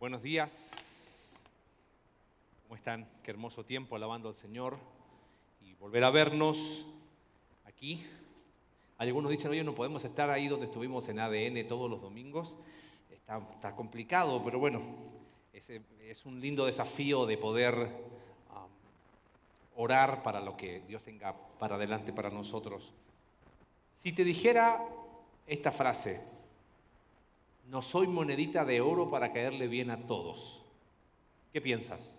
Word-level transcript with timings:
Buenos 0.00 0.22
días. 0.22 1.38
¿Cómo 2.62 2.74
están? 2.74 3.06
Qué 3.22 3.32
hermoso 3.32 3.66
tiempo 3.66 3.96
alabando 3.96 4.30
al 4.30 4.34
Señor 4.34 4.78
y 5.60 5.74
volver 5.74 6.04
a 6.04 6.10
vernos 6.10 6.86
aquí. 7.66 8.06
Algunos 8.96 9.30
dicen, 9.30 9.50
oye, 9.50 9.62
no 9.62 9.74
podemos 9.74 10.02
estar 10.02 10.30
ahí 10.30 10.48
donde 10.48 10.64
estuvimos 10.64 11.06
en 11.10 11.18
ADN 11.18 11.68
todos 11.68 11.90
los 11.90 12.00
domingos. 12.00 12.56
Está, 13.10 13.76
complicado, 13.76 14.42
pero 14.42 14.58
bueno, 14.58 14.80
es, 15.52 16.24
un 16.24 16.40
lindo 16.40 16.64
desafío 16.64 17.26
de 17.26 17.36
poder 17.36 17.74
um, 17.74 18.70
orar 19.82 20.22
para 20.22 20.40
lo 20.40 20.56
que 20.56 20.80
Dios 20.88 21.02
tenga 21.02 21.34
para 21.58 21.74
adelante 21.74 22.10
para 22.10 22.30
nosotros. 22.30 22.94
Si 23.98 24.12
te 24.12 24.24
dijera 24.24 24.82
esta 25.46 25.70
frase, 25.70 26.22
no 27.70 27.82
soy 27.82 28.08
monedita 28.08 28.64
de 28.64 28.80
oro 28.80 29.08
para 29.10 29.32
caerle 29.32 29.68
bien 29.68 29.90
a 29.90 30.06
todos. 30.06 30.60
¿Qué 31.52 31.60
piensas? 31.60 32.18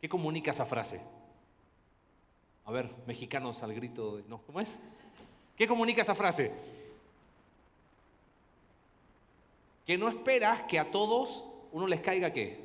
¿Qué 0.00 0.08
comunica 0.08 0.50
esa 0.50 0.64
frase? 0.64 1.00
A 2.64 2.70
ver, 2.70 2.90
mexicanos 3.06 3.62
al 3.62 3.74
grito 3.74 4.16
de... 4.16 4.22
No, 4.28 4.38
¿cómo 4.42 4.60
es? 4.60 4.74
¿Qué 5.56 5.68
comunica 5.68 6.00
esa 6.00 6.14
frase? 6.14 6.52
Que 9.84 9.98
no 9.98 10.08
esperas 10.08 10.62
que 10.62 10.78
a 10.78 10.90
todos 10.90 11.44
uno 11.72 11.86
les 11.86 12.00
caiga 12.00 12.32
qué? 12.32 12.64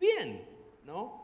Bien, 0.00 0.42
¿no? 0.84 1.15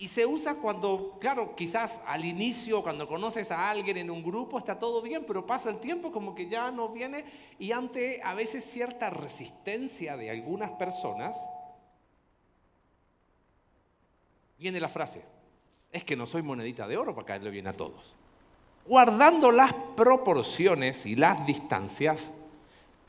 Y 0.00 0.08
se 0.08 0.24
usa 0.24 0.54
cuando, 0.54 1.18
claro, 1.20 1.54
quizás 1.54 2.00
al 2.06 2.24
inicio, 2.24 2.82
cuando 2.82 3.06
conoces 3.06 3.50
a 3.50 3.70
alguien 3.70 3.98
en 3.98 4.10
un 4.10 4.22
grupo, 4.22 4.58
está 4.58 4.78
todo 4.78 5.02
bien, 5.02 5.24
pero 5.26 5.44
pasa 5.44 5.68
el 5.68 5.78
tiempo 5.78 6.10
como 6.10 6.34
que 6.34 6.48
ya 6.48 6.70
no 6.70 6.88
viene 6.88 7.26
y 7.58 7.72
ante 7.72 8.18
a 8.24 8.32
veces 8.32 8.64
cierta 8.64 9.10
resistencia 9.10 10.16
de 10.16 10.30
algunas 10.30 10.70
personas, 10.70 11.38
viene 14.58 14.80
la 14.80 14.88
frase, 14.88 15.22
es 15.92 16.02
que 16.02 16.16
no 16.16 16.26
soy 16.26 16.40
monedita 16.40 16.88
de 16.88 16.96
oro 16.96 17.14
para 17.14 17.26
caerle 17.26 17.50
bien 17.50 17.66
a 17.66 17.74
todos. 17.74 18.14
Guardando 18.86 19.52
las 19.52 19.74
proporciones 19.98 21.04
y 21.04 21.14
las 21.14 21.44
distancias, 21.44 22.32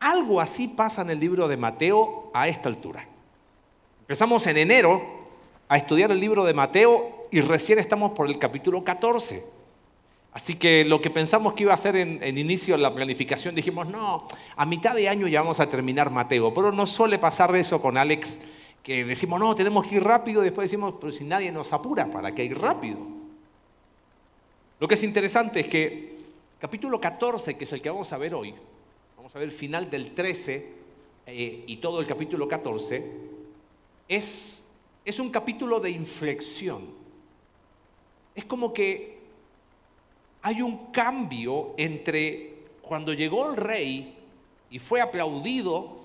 algo 0.01 0.41
así 0.41 0.67
pasa 0.67 1.03
en 1.03 1.11
el 1.11 1.21
libro 1.21 1.47
de 1.47 1.55
Mateo 1.55 2.31
a 2.33 2.49
esta 2.49 2.67
altura. 2.67 3.07
Empezamos 4.01 4.45
en 4.45 4.57
enero 4.57 5.20
a 5.71 5.77
estudiar 5.77 6.11
el 6.11 6.19
libro 6.19 6.43
de 6.43 6.53
Mateo 6.53 7.27
y 7.31 7.39
recién 7.39 7.79
estamos 7.79 8.11
por 8.11 8.27
el 8.27 8.37
capítulo 8.37 8.83
14. 8.83 9.41
Así 10.33 10.55
que 10.55 10.83
lo 10.83 10.99
que 10.99 11.09
pensamos 11.09 11.53
que 11.53 11.63
iba 11.63 11.71
a 11.71 11.75
hacer 11.75 11.95
en, 11.95 12.21
en, 12.21 12.37
inicio 12.37 12.75
la 12.75 12.93
planificación, 12.93 13.55
dijimos, 13.55 13.87
no, 13.87 14.27
a 14.57 14.65
mitad 14.65 14.95
de 14.95 15.07
año 15.07 15.29
ya 15.29 15.39
vamos 15.39 15.61
a 15.61 15.69
terminar 15.69 16.11
Mateo, 16.11 16.53
pero 16.53 16.73
no 16.73 16.85
suele 16.87 17.19
pasar 17.19 17.55
eso 17.55 17.81
con 17.81 17.95
Alex, 17.95 18.37
que 18.83 19.05
decimos, 19.05 19.39
no, 19.39 19.55
tenemos 19.55 19.87
que 19.87 19.95
ir 19.95 20.03
rápido, 20.03 20.41
después 20.41 20.69
decimos, 20.69 20.95
pero 20.99 21.13
si 21.13 21.23
nadie 21.23 21.53
nos 21.53 21.71
apura, 21.71 22.05
¿para 22.07 22.35
qué 22.35 22.43
ir 22.43 22.59
rápido? 22.59 22.97
Lo 24.77 24.89
que 24.89 24.95
es 24.95 25.03
interesante 25.03 25.61
es 25.61 25.67
que 25.69 26.17
capítulo 26.59 26.99
14, 26.99 27.55
que 27.55 27.63
es 27.63 27.71
el 27.71 27.81
que 27.81 27.89
vamos 27.89 28.11
a 28.11 28.17
ver 28.17 28.35
hoy, 28.35 28.53
vamos 29.15 29.33
a 29.33 29.39
ver 29.39 29.47
el 29.47 29.53
final 29.53 29.89
del 29.89 30.13
13 30.15 30.67
eh, 31.27 31.63
y 31.65 31.77
todo 31.77 32.01
el 32.01 32.07
capítulo 32.07 32.45
14, 32.49 33.09
es 34.09 34.60
es 35.03 35.19
un 35.19 35.29
capítulo 35.29 35.79
de 35.79 35.89
inflexión. 35.89 36.89
Es 38.35 38.45
como 38.45 38.71
que 38.71 39.19
hay 40.41 40.61
un 40.61 40.91
cambio 40.91 41.73
entre 41.77 42.55
cuando 42.81 43.13
llegó 43.13 43.49
el 43.49 43.57
rey 43.57 44.17
y 44.69 44.79
fue 44.79 45.01
aplaudido 45.01 46.01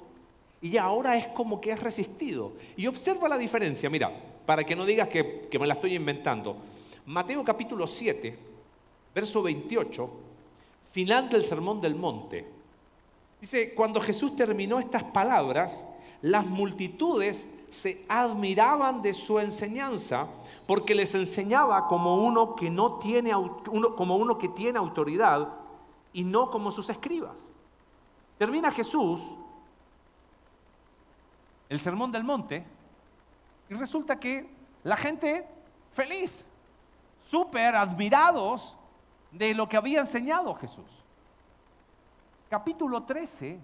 y 0.61 0.77
ahora 0.77 1.17
es 1.17 1.27
como 1.29 1.61
que 1.61 1.71
es 1.71 1.81
resistido. 1.81 2.53
Y 2.77 2.87
observa 2.87 3.29
la 3.29 3.39
diferencia, 3.39 3.91
mira, 3.91 4.11
para 4.45 4.65
que 4.65 4.77
no 4.77 4.85
digas 4.85 5.09
que, 5.09 5.49
que 5.51 5.59
me 5.59 5.67
la 5.67 5.75
estoy 5.75 5.95
inventando. 5.95 6.57
Mateo 7.07 7.45
capítulo 7.45 7.87
7, 7.87 8.37
verso 9.15 9.43
28, 9.43 10.11
final 10.93 11.29
del 11.29 11.45
Sermón 11.45 11.81
del 11.81 11.95
Monte. 11.95 12.45
Dice, 13.41 13.75
cuando 13.75 14.01
Jesús 14.01 14.35
terminó 14.35 14.81
estas 14.81 15.05
palabras, 15.05 15.85
las 16.23 16.47
multitudes 16.47 17.47
se 17.71 18.05
admiraban 18.09 19.03
de 19.03 19.15
su 19.15 19.39
enseñanza 19.39 20.27
porque 20.67 20.95
les 20.95 21.15
enseñaba 21.15 21.87
como 21.87 22.17
uno 22.17 22.55
que 22.55 22.71
no 22.71 22.95
tiene 22.95 23.33
como 23.33 24.17
uno 24.17 24.39
que 24.39 24.49
tiene 24.49 24.79
autoridad 24.79 25.49
y 26.13 26.25
no 26.25 26.51
como 26.51 26.71
sus 26.71 26.89
escribas. 26.89 27.37
Termina 28.39 28.71
Jesús 28.73 29.21
el 31.69 31.81
sermón 31.81 32.13
del 32.13 32.25
monte 32.25 32.65
y 33.69 33.75
resulta 33.75 34.19
que 34.19 34.49
la 34.85 34.97
gente 34.97 35.47
feliz, 35.93 36.45
súper 37.29 37.75
admirados 37.75 38.77
de 39.33 39.55
lo 39.55 39.69
que 39.69 39.77
había 39.77 40.01
enseñado 40.01 40.55
Jesús. 40.55 40.85
Capítulo 42.49 43.03
13, 43.03 43.59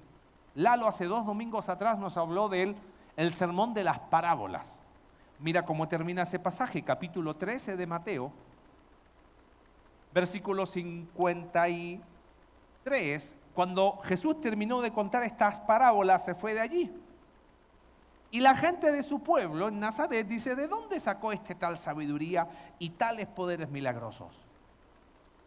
Lalo 0.57 0.87
hace 0.87 1.05
dos 1.05 1.25
domingos 1.25 1.69
atrás 1.69 1.99
nos 1.99 2.17
habló 2.17 2.49
de 2.49 2.63
él 2.63 2.77
el 3.17 3.33
sermón 3.33 3.73
de 3.75 3.85
las 3.85 3.99
parábolas. 3.99 4.79
Mira 5.39 5.65
cómo 5.65 5.89
termina 5.89 6.23
ese 6.23 6.39
pasaje, 6.39 6.83
capítulo 6.83 7.37
13 7.37 7.77
de 7.77 7.87
Mateo, 7.87 8.33
versículo 10.15 10.67
53. 10.67 13.37
Cuando 13.55 13.99
Jesús 14.05 14.41
terminó 14.41 14.81
de 14.81 14.93
contar 14.93 15.25
estas 15.25 15.59
parábolas, 15.61 16.25
se 16.25 16.35
fue 16.35 16.55
de 16.55 16.61
allí. 16.61 16.91
Y 18.31 18.41
la 18.41 18.57
gente 18.57 18.91
de 18.91 19.03
su 19.03 19.23
pueblo 19.23 19.69
en 19.69 19.79
Nazaret 19.79 20.27
dice, 20.27 20.57
¿de 20.57 20.67
dónde 20.67 20.99
sacó 21.01 21.33
este 21.33 21.55
tal 21.55 21.77
sabiduría 21.77 22.49
y 22.79 22.89
tales 22.91 23.27
poderes 23.27 23.69
milagrosos? 23.69 24.33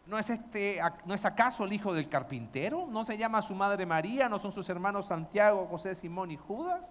¿No 0.06 0.20
es, 0.20 0.30
este, 0.30 0.80
¿No 1.04 1.14
es 1.14 1.24
acaso 1.24 1.64
el 1.64 1.72
hijo 1.72 1.92
del 1.92 2.08
carpintero? 2.08 2.86
¿No 2.88 3.04
se 3.04 3.18
llama 3.18 3.42
su 3.42 3.56
madre 3.56 3.84
María? 3.86 4.28
¿No 4.28 4.38
son 4.38 4.52
sus 4.52 4.68
hermanos 4.68 5.06
Santiago, 5.06 5.66
José, 5.66 5.96
Simón 5.96 6.30
y 6.30 6.36
Judas? 6.36 6.88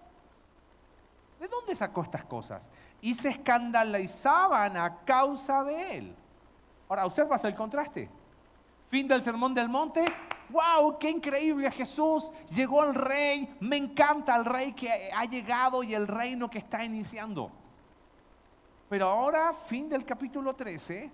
¿De 1.39 1.47
dónde 1.47 1.75
sacó 1.75 2.01
estas 2.01 2.23
cosas? 2.25 2.67
Y 3.01 3.13
se 3.13 3.29
escandalizaban 3.29 4.77
a 4.77 5.03
causa 5.03 5.63
de 5.63 5.97
él. 5.97 6.15
Ahora, 6.87 7.05
observas 7.05 7.43
el 7.43 7.55
contraste. 7.55 8.09
Fin 8.89 9.07
del 9.07 9.21
sermón 9.21 9.53
del 9.53 9.67
monte. 9.67 10.05
¡Wow! 10.49 10.97
¡Qué 10.99 11.09
increíble 11.09 11.69
Jesús! 11.71 12.31
Llegó 12.51 12.83
el 12.83 12.93
rey. 12.93 13.55
Me 13.59 13.77
encanta 13.77 14.35
el 14.35 14.45
rey 14.45 14.73
que 14.73 15.11
ha 15.13 15.25
llegado 15.25 15.83
y 15.83 15.93
el 15.93 16.07
reino 16.07 16.49
que 16.49 16.59
está 16.59 16.83
iniciando. 16.83 17.51
Pero 18.89 19.07
ahora, 19.09 19.53
fin 19.53 19.89
del 19.89 20.05
capítulo 20.05 20.55
13, 20.55 21.11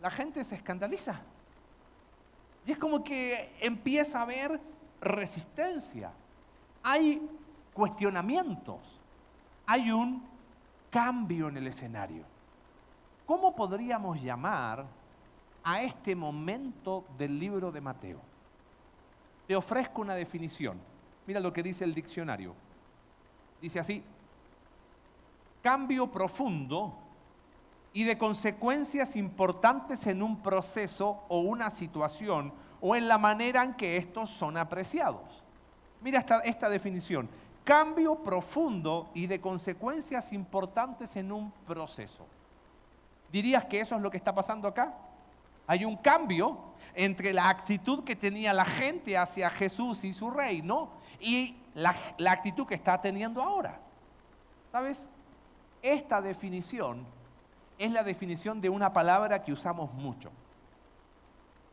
la 0.00 0.10
gente 0.10 0.44
se 0.44 0.54
escandaliza. 0.54 1.20
Y 2.66 2.72
es 2.72 2.78
como 2.78 3.02
que 3.02 3.56
empieza 3.60 4.18
a 4.18 4.22
haber 4.22 4.60
resistencia. 5.00 6.12
Hay 6.82 7.28
cuestionamientos 7.72 8.91
hay 9.72 9.90
un 9.90 10.22
cambio 10.90 11.48
en 11.48 11.56
el 11.56 11.66
escenario. 11.66 12.24
¿Cómo 13.24 13.56
podríamos 13.56 14.20
llamar 14.20 14.84
a 15.64 15.82
este 15.82 16.14
momento 16.14 17.06
del 17.16 17.38
libro 17.38 17.72
de 17.72 17.80
Mateo? 17.80 18.20
Te 19.46 19.56
ofrezco 19.56 20.02
una 20.02 20.14
definición. 20.14 20.78
Mira 21.26 21.40
lo 21.40 21.54
que 21.54 21.62
dice 21.62 21.84
el 21.84 21.94
diccionario. 21.94 22.54
Dice 23.62 23.80
así, 23.80 24.02
cambio 25.62 26.06
profundo 26.06 26.92
y 27.94 28.04
de 28.04 28.18
consecuencias 28.18 29.16
importantes 29.16 30.06
en 30.06 30.22
un 30.22 30.42
proceso 30.42 31.24
o 31.28 31.38
una 31.38 31.70
situación 31.70 32.52
o 32.82 32.94
en 32.94 33.08
la 33.08 33.16
manera 33.16 33.62
en 33.62 33.72
que 33.72 33.96
estos 33.96 34.28
son 34.28 34.58
apreciados. 34.58 35.42
Mira 36.02 36.18
esta, 36.18 36.40
esta 36.40 36.68
definición 36.68 37.30
cambio 37.64 38.16
profundo 38.16 39.10
y 39.14 39.26
de 39.26 39.40
consecuencias 39.40 40.32
importantes 40.32 41.16
en 41.16 41.32
un 41.32 41.50
proceso. 41.66 42.26
¿Dirías 43.30 43.64
que 43.64 43.80
eso 43.80 43.96
es 43.96 44.02
lo 44.02 44.10
que 44.10 44.16
está 44.16 44.34
pasando 44.34 44.68
acá? 44.68 44.94
Hay 45.66 45.84
un 45.84 45.96
cambio 45.96 46.58
entre 46.94 47.32
la 47.32 47.48
actitud 47.48 48.04
que 48.04 48.16
tenía 48.16 48.52
la 48.52 48.64
gente 48.64 49.16
hacia 49.16 49.48
Jesús 49.48 50.04
y 50.04 50.12
su 50.12 50.30
reino 50.30 50.90
y 51.20 51.56
la, 51.74 51.96
la 52.18 52.32
actitud 52.32 52.66
que 52.66 52.74
está 52.74 53.00
teniendo 53.00 53.40
ahora. 53.42 53.78
¿Sabes? 54.70 55.08
Esta 55.80 56.20
definición 56.20 57.04
es 57.78 57.90
la 57.90 58.04
definición 58.04 58.60
de 58.60 58.68
una 58.68 58.92
palabra 58.92 59.42
que 59.42 59.52
usamos 59.52 59.92
mucho. 59.94 60.30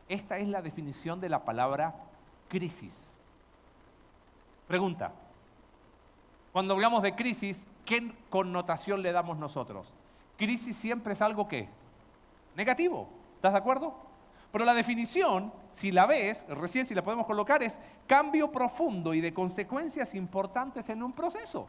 Esta 0.08 0.38
es 0.38 0.48
la 0.48 0.62
definición 0.62 1.20
de 1.20 1.28
la 1.28 1.44
palabra 1.44 1.94
crisis. 2.48 3.14
Pregunta, 4.66 5.12
cuando 6.52 6.74
hablamos 6.74 7.02
de 7.02 7.14
crisis, 7.14 7.66
¿qué 7.84 8.12
connotación 8.28 9.02
le 9.02 9.12
damos 9.12 9.38
nosotros? 9.38 9.86
Crisis 10.36 10.76
siempre 10.76 11.12
es 11.12 11.22
algo 11.22 11.46
que 11.46 11.68
negativo. 12.56 13.08
¿Estás 13.36 13.52
de 13.52 13.58
acuerdo? 13.58 13.94
Pero 14.52 14.64
la 14.64 14.74
definición, 14.74 15.52
si 15.72 15.92
la 15.92 16.06
ves, 16.06 16.44
recién 16.48 16.84
si 16.84 16.94
la 16.94 17.02
podemos 17.02 17.26
colocar, 17.26 17.62
es 17.62 17.78
cambio 18.06 18.50
profundo 18.50 19.14
y 19.14 19.20
de 19.20 19.32
consecuencias 19.32 20.14
importantes 20.14 20.88
en 20.88 21.02
un 21.02 21.12
proceso. 21.12 21.68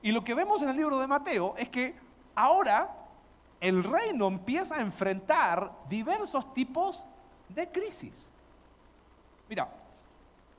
Y 0.00 0.12
lo 0.12 0.24
que 0.24 0.34
vemos 0.34 0.62
en 0.62 0.70
el 0.70 0.76
libro 0.76 0.98
de 0.98 1.06
Mateo 1.06 1.54
es 1.58 1.68
que 1.68 1.94
ahora 2.34 2.94
el 3.60 3.84
reino 3.84 4.28
empieza 4.28 4.76
a 4.76 4.80
enfrentar 4.80 5.72
diversos 5.88 6.54
tipos 6.54 7.04
de 7.48 7.68
crisis. 7.68 8.26
Mira, 9.48 9.68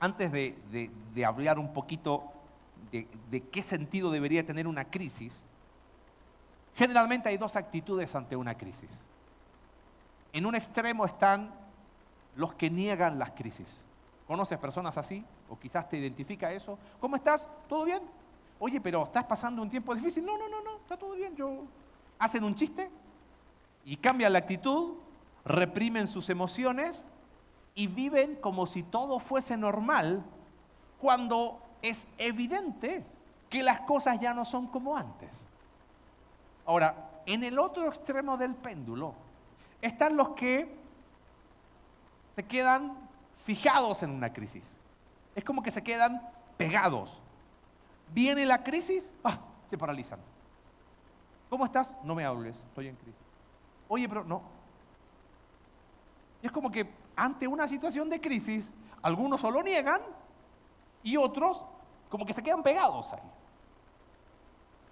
antes 0.00 0.32
de, 0.32 1.24
hablar 1.24 1.58
un 1.58 1.72
poquito 1.72 2.24
de, 2.90 3.06
de 3.30 3.40
qué 3.42 3.62
sentido 3.62 4.10
debería 4.10 4.44
tener 4.44 4.66
una 4.66 4.86
crisis, 4.86 5.34
generalmente 6.74 7.28
hay 7.28 7.36
dos 7.36 7.54
actitudes 7.54 8.14
ante 8.14 8.34
una 8.34 8.56
crisis. 8.56 8.90
En 10.32 10.46
un 10.46 10.54
extremo 10.54 11.04
están 11.04 11.50
los 12.36 12.54
que 12.54 12.70
niegan 12.70 13.18
las 13.18 13.32
crisis. 13.32 13.68
¿Conoces 14.26 14.58
personas 14.58 14.96
así? 14.96 15.24
¿O 15.48 15.58
quizás 15.58 15.88
te 15.88 15.98
identifica 15.98 16.52
eso? 16.52 16.78
¿Cómo 17.00 17.16
estás? 17.16 17.48
¿Todo 17.68 17.84
bien? 17.84 18.02
Oye, 18.58 18.80
pero 18.80 19.02
estás 19.02 19.24
pasando 19.24 19.60
un 19.60 19.68
tiempo 19.68 19.94
difícil. 19.94 20.24
No, 20.24 20.38
no, 20.38 20.48
no, 20.48 20.62
no, 20.62 20.76
está 20.76 20.96
todo 20.96 21.14
bien. 21.14 21.34
Yo... 21.36 21.64
Hacen 22.18 22.44
un 22.44 22.54
chiste 22.54 22.90
y 23.84 23.96
cambian 23.96 24.32
la 24.32 24.40
actitud, 24.40 24.94
reprimen 25.44 26.06
sus 26.06 26.28
emociones 26.28 27.04
y 27.74 27.86
viven 27.86 28.36
como 28.36 28.66
si 28.66 28.82
todo 28.82 29.18
fuese 29.18 29.56
normal 29.56 30.22
cuando 31.00 31.60
es 31.82 32.06
evidente 32.18 33.04
que 33.48 33.62
las 33.62 33.80
cosas 33.80 34.20
ya 34.20 34.34
no 34.34 34.44
son 34.44 34.66
como 34.66 34.96
antes. 34.96 35.30
Ahora, 36.66 37.10
en 37.26 37.42
el 37.44 37.58
otro 37.58 37.88
extremo 37.88 38.36
del 38.36 38.54
péndulo 38.54 39.14
están 39.82 40.16
los 40.16 40.30
que 40.30 40.72
se 42.36 42.44
quedan 42.44 42.96
fijados 43.44 44.02
en 44.02 44.10
una 44.10 44.32
crisis. 44.32 44.64
Es 45.34 45.44
como 45.44 45.62
que 45.62 45.70
se 45.70 45.82
quedan 45.82 46.22
pegados. 46.56 47.20
Viene 48.12 48.44
la 48.44 48.62
crisis, 48.62 49.10
¡ah! 49.24 49.38
se 49.66 49.78
paralizan. 49.78 50.18
¿Cómo 51.48 51.64
estás? 51.64 51.96
No 52.04 52.14
me 52.14 52.24
hables, 52.24 52.56
estoy 52.56 52.88
en 52.88 52.96
crisis. 52.96 53.20
Oye, 53.88 54.08
pero 54.08 54.24
no. 54.24 54.42
es 56.42 56.52
como 56.52 56.70
que 56.70 56.88
ante 57.16 57.46
una 57.46 57.68
situación 57.68 58.08
de 58.08 58.20
crisis, 58.20 58.70
algunos 59.02 59.40
solo 59.40 59.62
niegan 59.62 60.00
y 61.02 61.16
otros 61.16 61.62
como 62.08 62.26
que 62.26 62.32
se 62.32 62.42
quedan 62.42 62.62
pegados 62.62 63.12
ahí. 63.12 63.22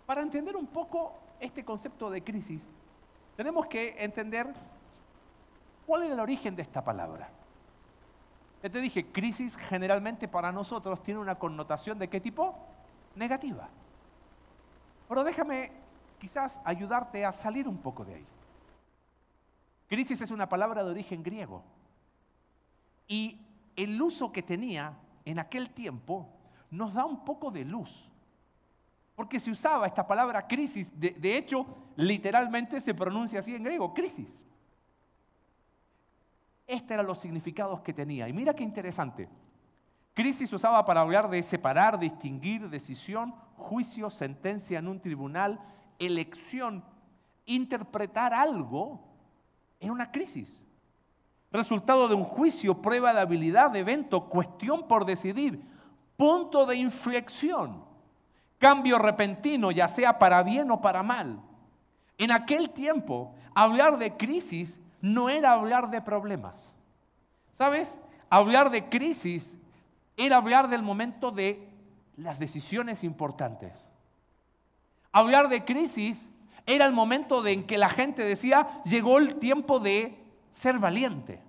Para 0.06 0.22
entender 0.22 0.56
un 0.56 0.66
poco 0.66 1.14
este 1.40 1.64
concepto 1.64 2.10
de 2.10 2.22
crisis, 2.22 2.62
tenemos 3.36 3.66
que 3.66 3.94
entender 3.98 4.46
cuál 5.86 6.04
es 6.04 6.10
el 6.10 6.20
origen 6.20 6.56
de 6.56 6.62
esta 6.62 6.82
palabra. 6.82 7.28
Ya 8.62 8.70
te 8.70 8.80
dije, 8.80 9.06
crisis 9.12 9.56
generalmente 9.56 10.26
para 10.26 10.50
nosotros 10.50 11.02
tiene 11.02 11.20
una 11.20 11.36
connotación 11.36 11.98
de 11.98 12.08
qué 12.08 12.20
tipo? 12.20 12.54
Negativa. 13.14 13.68
Pero 15.08 15.24
déjame 15.24 15.72
quizás 16.18 16.60
ayudarte 16.64 17.24
a 17.24 17.32
salir 17.32 17.68
un 17.68 17.78
poco 17.78 18.04
de 18.04 18.16
ahí. 18.16 18.26
Crisis 19.88 20.20
es 20.20 20.30
una 20.30 20.48
palabra 20.48 20.84
de 20.84 20.90
origen 20.90 21.22
griego. 21.22 21.62
Y 23.08 23.40
el 23.74 24.00
uso 24.00 24.30
que 24.30 24.42
tenía 24.42 24.96
en 25.24 25.38
aquel 25.38 25.70
tiempo 25.70 26.28
nos 26.70 26.94
da 26.94 27.04
un 27.04 27.24
poco 27.24 27.50
de 27.50 27.64
luz. 27.64 28.10
Porque 29.14 29.40
se 29.40 29.50
usaba 29.50 29.86
esta 29.86 30.06
palabra 30.06 30.46
crisis, 30.46 30.92
de, 30.94 31.36
hecho, 31.36 31.66
literalmente 31.96 32.80
se 32.80 32.94
pronuncia 32.94 33.40
así 33.40 33.54
en 33.54 33.64
griego, 33.64 33.92
crisis. 33.92 34.40
Estos 36.66 36.90
eran 36.92 37.06
los 37.06 37.18
significados 37.18 37.80
que 37.80 37.92
tenía. 37.92 38.28
Y 38.28 38.32
mira 38.32 38.54
qué 38.54 38.62
interesante. 38.62 39.28
Crisis 40.14 40.52
usaba 40.52 40.84
para 40.84 41.00
hablar 41.00 41.30
de 41.30 41.42
separar, 41.42 41.98
distinguir, 41.98 42.68
decisión, 42.68 43.34
juicio, 43.56 44.10
sentencia 44.10 44.78
en 44.78 44.86
un 44.86 45.00
tribunal, 45.00 45.58
elección, 45.98 46.84
interpretar 47.46 48.34
algo 48.34 49.00
en 49.80 49.90
una 49.90 50.12
crisis. 50.12 50.64
Resultado 51.50 52.08
de 52.08 52.14
un 52.14 52.24
juicio, 52.24 52.82
prueba 52.82 53.14
de 53.14 53.20
habilidad, 53.20 53.74
evento, 53.74 54.28
cuestión 54.28 54.86
por 54.86 55.06
decidir, 55.06 55.62
punto 56.16 56.66
de 56.66 56.76
inflexión, 56.76 57.84
cambio 58.58 58.98
repentino, 58.98 59.70
ya 59.70 59.88
sea 59.88 60.18
para 60.18 60.42
bien 60.42 60.70
o 60.70 60.80
para 60.80 61.02
mal. 61.02 61.40
En 62.18 62.32
aquel 62.32 62.70
tiempo, 62.70 63.34
hablar 63.54 63.98
de 63.98 64.16
crisis 64.16 64.80
no 65.00 65.28
era 65.28 65.52
hablar 65.52 65.90
de 65.90 66.02
problemas. 66.02 66.74
¿Sabes? 67.52 68.00
Hablar 68.28 68.70
de 68.70 68.88
crisis 68.88 69.56
era 70.16 70.36
hablar 70.36 70.68
del 70.68 70.82
momento 70.82 71.30
de 71.30 71.68
las 72.16 72.38
decisiones 72.38 73.04
importantes. 73.04 73.88
Hablar 75.12 75.48
de 75.48 75.64
crisis 75.64 76.28
era 76.66 76.84
el 76.84 76.92
momento 76.92 77.46
en 77.46 77.66
que 77.66 77.78
la 77.78 77.88
gente 77.88 78.22
decía, 78.22 78.82
llegó 78.84 79.18
el 79.18 79.36
tiempo 79.36 79.80
de 79.80 80.17
ser 80.52 80.78
valiente. 80.78 81.40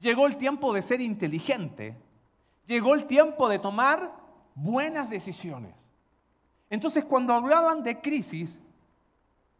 Llegó 0.00 0.26
el 0.26 0.36
tiempo 0.36 0.72
de 0.72 0.82
ser 0.82 1.00
inteligente. 1.00 1.96
Llegó 2.66 2.94
el 2.94 3.06
tiempo 3.06 3.48
de 3.48 3.58
tomar 3.58 4.12
buenas 4.54 5.08
decisiones. 5.08 5.74
Entonces, 6.70 7.04
cuando 7.04 7.32
hablaban 7.32 7.82
de 7.82 8.00
crisis, 8.00 8.58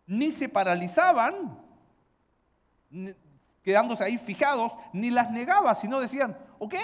ni 0.06 0.32
se 0.32 0.48
paralizaban, 0.48 1.58
quedándose 3.62 4.04
ahí 4.04 4.18
fijados, 4.18 4.72
ni 4.92 5.10
las 5.10 5.30
negaba, 5.30 5.74
sino 5.74 6.00
decían, 6.00 6.36
ok, 6.58 6.74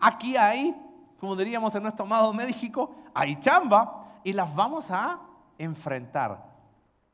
aquí 0.00 0.36
hay, 0.36 0.74
como 1.18 1.36
diríamos 1.36 1.74
en 1.74 1.82
nuestro 1.82 2.04
amado 2.04 2.32
México, 2.32 2.94
hay 3.14 3.38
chamba 3.40 4.20
y 4.24 4.32
las 4.32 4.54
vamos 4.54 4.90
a 4.90 5.20
enfrentar. 5.58 6.50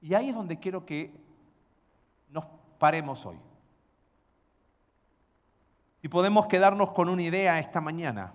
Y 0.00 0.14
ahí 0.14 0.28
es 0.30 0.34
donde 0.34 0.58
quiero 0.58 0.84
que 0.84 1.12
nos 2.30 2.44
paremos 2.78 3.24
hoy. 3.26 3.36
Y 6.02 6.08
podemos 6.08 6.46
quedarnos 6.46 6.92
con 6.92 7.08
una 7.08 7.22
idea 7.22 7.58
esta 7.58 7.80
mañana, 7.80 8.34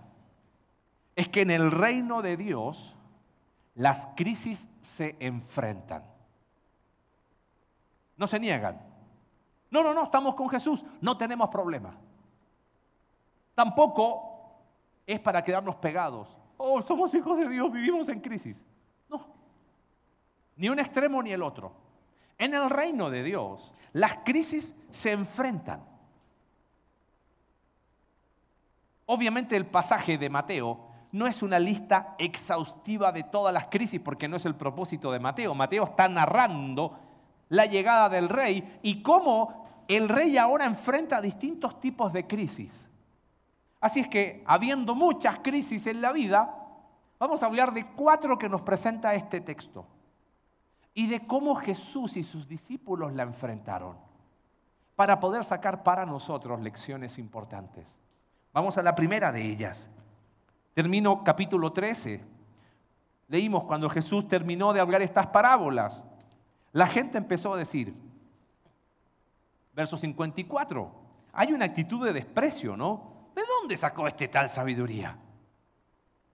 es 1.16 1.30
que 1.30 1.42
en 1.42 1.52
el 1.52 1.72
reino 1.72 2.22
de 2.22 2.38
Dios 2.38 2.96
las 3.76 4.08
crisis 4.16 4.68
se 4.82 5.16
enfrentan. 5.20 6.04
No 8.18 8.28
se 8.28 8.40
niegan, 8.40 8.80
no, 9.74 9.82
no, 9.82 9.92
no, 9.92 10.04
estamos 10.04 10.36
con 10.36 10.48
Jesús, 10.50 10.86
no 11.02 11.18
tenemos 11.18 11.50
problema. 11.50 11.96
Tampoco 13.56 14.62
es 15.08 15.20
para 15.20 15.44
quedarnos 15.44 15.78
pegados. 15.78 16.38
Oh, 16.58 16.80
somos 16.84 17.12
hijos 17.16 17.40
de 17.40 17.50
Dios, 17.50 17.72
vivimos 17.72 18.08
en 18.10 18.20
crisis. 18.20 18.62
No, 19.10 19.26
ni 20.58 20.70
un 20.70 20.78
extremo 20.78 21.24
ni 21.24 21.32
el 21.32 21.42
otro. 21.42 21.74
En 22.38 22.54
el 22.54 22.70
reino 22.70 23.10
de 23.10 23.24
Dios, 23.24 23.74
las 23.94 24.18
crisis 24.24 24.76
se 24.92 25.12
enfrentan. 25.12 25.84
Obviamente 29.06 29.56
el 29.56 29.66
pasaje 29.66 30.18
de 30.18 30.30
Mateo 30.30 30.88
no 31.12 31.28
es 31.28 31.44
una 31.44 31.60
lista 31.60 32.16
exhaustiva 32.18 33.12
de 33.12 33.24
todas 33.24 33.54
las 33.54 33.66
crisis, 33.66 34.02
porque 34.02 34.28
no 34.28 34.36
es 34.36 34.46
el 34.46 34.56
propósito 34.56 35.12
de 35.12 35.20
Mateo. 35.20 35.54
Mateo 35.54 35.84
está 35.84 36.10
narrando 36.10 36.98
la 37.50 37.66
llegada 37.66 38.10
del 38.10 38.30
rey 38.30 38.80
y 38.82 39.04
cómo 39.04 39.84
el 39.88 40.10
rey 40.10 40.38
ahora 40.38 40.66
enfrenta 40.66 41.22
distintos 41.22 41.80
tipos 41.80 42.12
de 42.12 42.26
crisis. 42.26 42.90
Así 43.80 44.00
es 44.00 44.08
que, 44.08 44.44
habiendo 44.48 44.96
muchas 44.96 45.40
crisis 45.40 45.86
en 45.88 46.02
la 46.02 46.14
vida, 46.14 46.56
vamos 47.20 47.44
a 47.44 47.46
hablar 47.46 47.74
de 47.74 47.86
cuatro 47.86 48.38
que 48.38 48.50
nos 48.50 48.62
presenta 48.62 49.14
este 49.14 49.42
texto 49.42 49.86
y 50.94 51.08
de 51.08 51.20
cómo 51.28 51.56
Jesús 51.56 52.18
y 52.18 52.24
sus 52.24 52.48
discípulos 52.48 53.14
la 53.14 53.24
enfrentaron 53.24 53.98
para 54.96 55.20
poder 55.20 55.44
sacar 55.44 55.84
para 55.84 56.06
nosotros 56.06 56.62
lecciones 56.62 57.20
importantes. 57.20 58.03
Vamos 58.54 58.78
a 58.78 58.84
la 58.84 58.96
primera 58.96 59.32
de 59.32 59.42
ellas. 59.42 59.90
Termino 60.74 61.24
capítulo 61.24 61.74
13. 61.74 62.24
Leímos 63.28 63.64
cuando 63.66 63.90
Jesús 63.90 64.28
terminó 64.28 64.74
de 64.74 64.80
hablar 64.80 65.02
estas 65.02 65.28
parábolas. 65.28 66.04
La 66.72 66.88
gente 66.88 67.18
empezó 67.18 67.54
a 67.54 67.58
decir, 67.58 67.94
Verso 69.74 69.98
54. 69.98 70.92
Hay 71.34 71.52
una 71.52 71.66
actitud 71.66 72.06
de 72.06 72.14
desprecio, 72.14 72.78
¿no? 72.78 73.30
¿De 73.36 73.42
dónde 73.46 73.76
sacó 73.76 74.08
este 74.08 74.28
tal 74.28 74.50
sabiduría? 74.50 75.18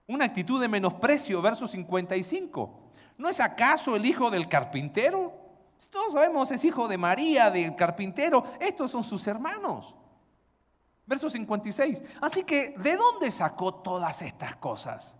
Una 0.06 0.26
actitud 0.26 0.60
de 0.60 0.68
menosprecio, 0.68 1.40
verso 1.40 1.66
55. 1.66 2.80
¿No 3.16 3.28
es 3.28 3.40
acaso 3.40 3.96
el 3.96 4.04
hijo 4.04 4.30
del 4.30 4.48
carpintero? 4.48 5.32
Todos 5.90 6.12
sabemos, 6.12 6.50
es 6.50 6.64
hijo 6.64 6.86
de 6.86 6.98
María, 6.98 7.50
del 7.50 7.74
carpintero. 7.74 8.44
Estos 8.60 8.90
son 8.90 9.02
sus 9.02 9.26
hermanos. 9.26 9.94
Verso 11.10 11.28
56. 11.28 12.04
Así 12.20 12.44
que, 12.44 12.72
¿de 12.78 12.94
dónde 12.94 13.32
sacó 13.32 13.74
todas 13.74 14.22
estas 14.22 14.54
cosas? 14.54 15.16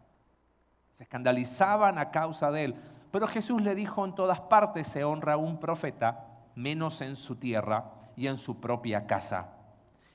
Se 0.97 1.03
escandalizaban 1.03 1.99
a 1.99 2.13
causa 2.13 2.53
de 2.53 2.67
él. 2.67 2.75
Pero 3.11 3.27
Jesús 3.27 3.61
le 3.61 3.75
dijo, 3.75 4.05
en 4.05 4.15
todas 4.15 4.41
partes 4.41 4.87
se 4.87 5.03
honra 5.03 5.37
un 5.37 5.59
profeta, 5.59 6.29
menos 6.55 7.01
en 7.01 7.17
su 7.17 7.35
tierra 7.35 7.91
y 8.15 8.29
en 8.29 8.39
su 8.39 8.61
propia 8.61 9.09
casa. 9.09 9.49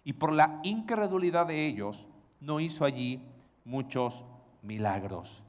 Y 0.05 0.13
por 0.13 0.31
la 0.31 0.61
incredulidad 0.63 1.47
de 1.47 1.67
ellos, 1.67 2.07
no 2.39 2.61
hizo 2.61 2.85
allí 2.85 3.21
muchos 3.65 4.23
milagros. 4.61 5.43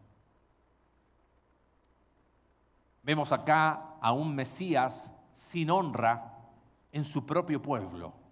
Vemos 3.04 3.30
acá 3.30 3.94
a 4.00 4.10
un 4.10 4.34
Mesías 4.34 5.08
sin 5.32 5.70
honra 5.70 6.34
en 6.90 7.04
su 7.04 7.24
propio 7.24 7.62
pueblo. 7.62 8.25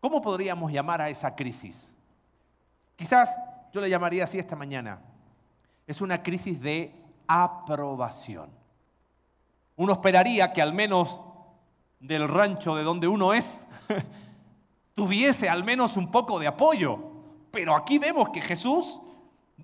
¿Cómo 0.00 0.20
podríamos 0.20 0.72
llamar 0.72 1.02
a 1.02 1.08
esa 1.08 1.34
crisis? 1.34 1.94
Quizás 2.96 3.36
yo 3.72 3.80
le 3.80 3.90
llamaría 3.90 4.24
así 4.24 4.38
esta 4.38 4.56
mañana. 4.56 5.00
Es 5.86 6.00
una 6.00 6.22
crisis 6.22 6.60
de 6.60 6.94
aprobación. 7.26 8.50
Uno 9.76 9.92
esperaría 9.92 10.52
que 10.52 10.62
al 10.62 10.72
menos 10.72 11.20
del 11.98 12.28
rancho 12.28 12.74
de 12.74 12.82
donde 12.82 13.08
uno 13.08 13.32
es 13.32 13.66
tuviese 14.94 15.48
al 15.48 15.64
menos 15.64 15.96
un 15.96 16.10
poco 16.10 16.38
de 16.38 16.46
apoyo. 16.46 16.98
Pero 17.50 17.76
aquí 17.76 17.98
vemos 17.98 18.30
que 18.30 18.40
Jesús 18.40 19.00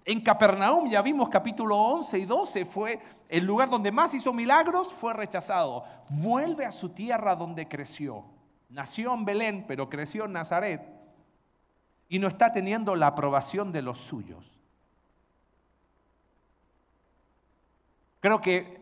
en 0.05 0.21
Capernaum, 0.21 0.89
ya 0.89 1.03
vimos 1.03 1.29
capítulo 1.29 1.77
11 1.77 2.19
y 2.19 2.25
12, 2.27 2.65
fue 2.65 3.01
el 3.29 3.45
lugar 3.45 3.71
donde 3.71 3.91
más 3.91 4.15
hizo 4.15 4.33
milagros, 4.33 4.93
fue 4.93 5.13
rechazado. 5.15 5.85
Vuelve 6.09 6.65
a 6.65 6.71
su 6.71 6.91
tierra 6.91 7.35
donde 7.35 7.67
creció. 7.67 8.25
Nació 8.77 9.15
en 9.15 9.25
Belén, 9.25 9.65
pero 9.67 9.89
creció 9.89 10.27
en 10.27 10.35
Nazaret. 10.35 10.83
Y 12.11 12.19
no 12.19 12.29
está 12.29 12.53
teniendo 12.53 12.95
la 12.95 13.07
aprobación 13.07 13.73
de 13.73 13.81
los 13.81 13.97
suyos. 13.97 14.45
Creo 18.21 18.43
que 18.43 18.79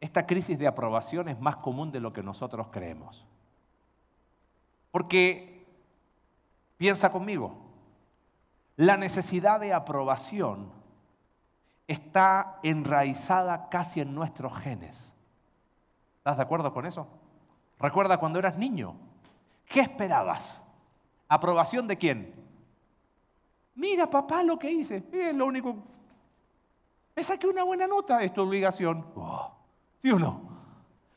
esta 0.00 0.26
crisis 0.26 0.58
de 0.58 0.66
aprobación 0.66 1.28
es 1.28 1.38
más 1.38 1.58
común 1.58 1.92
de 1.92 2.00
lo 2.00 2.12
que 2.12 2.24
nosotros 2.24 2.66
creemos. 2.72 3.24
Porque, 4.90 5.64
piensa 6.78 7.12
conmigo, 7.12 7.58
la 8.74 8.96
necesidad 8.96 9.60
de 9.60 9.72
aprobación 9.72 10.72
está 11.86 12.58
enraizada 12.64 13.68
casi 13.68 14.00
en 14.00 14.16
nuestros 14.16 14.52
genes. 14.58 15.12
¿Estás 16.16 16.38
de 16.38 16.42
acuerdo 16.42 16.72
con 16.72 16.86
eso? 16.86 17.19
Recuerda 17.80 18.18
cuando 18.18 18.38
eras 18.38 18.58
niño. 18.58 18.94
¿Qué 19.66 19.80
esperabas? 19.80 20.62
¿Aprobación 21.28 21.86
de 21.86 21.96
quién? 21.96 22.34
Mira, 23.74 24.08
papá, 24.08 24.42
lo 24.42 24.58
que 24.58 24.70
hice. 24.70 25.02
Es 25.12 25.34
lo 25.34 25.46
único. 25.46 25.76
Me 27.16 27.24
saqué 27.24 27.46
una 27.46 27.62
buena 27.62 27.86
nota, 27.86 28.22
es 28.22 28.32
tu 28.32 28.42
obligación. 28.42 29.06
Oh, 29.14 29.52
¿Sí 30.02 30.10
o 30.10 30.18
no? 30.18 30.42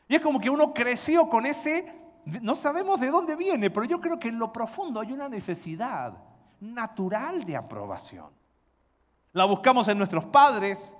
Y 0.07 0.15
es 0.15 0.21
como 0.21 0.39
que 0.39 0.49
uno 0.49 0.73
creció 0.73 1.27
con 1.27 1.45
ese. 1.45 2.01
No 2.25 2.55
sabemos 2.55 2.99
de 2.99 3.09
dónde 3.09 3.35
viene, 3.35 3.69
pero 3.69 3.85
yo 3.85 3.99
creo 3.99 4.19
que 4.19 4.29
en 4.29 4.39
lo 4.39 4.53
profundo 4.53 5.01
hay 5.01 5.11
una 5.11 5.27
necesidad 5.27 6.13
natural 6.61 7.43
de 7.43 7.57
aprobación. 7.57 8.27
La 9.33 9.45
buscamos 9.45 9.87
en 9.87 9.97
nuestros 9.97 10.25
padres, 10.25 10.95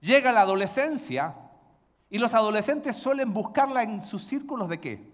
llega 0.00 0.32
la 0.32 0.40
adolescencia 0.40 1.34
y 2.12 2.18
los 2.18 2.34
adolescentes 2.34 2.94
suelen 2.94 3.32
buscarla 3.32 3.82
en 3.82 4.02
sus 4.02 4.22
círculos 4.22 4.68
de 4.68 4.78
qué? 4.78 5.10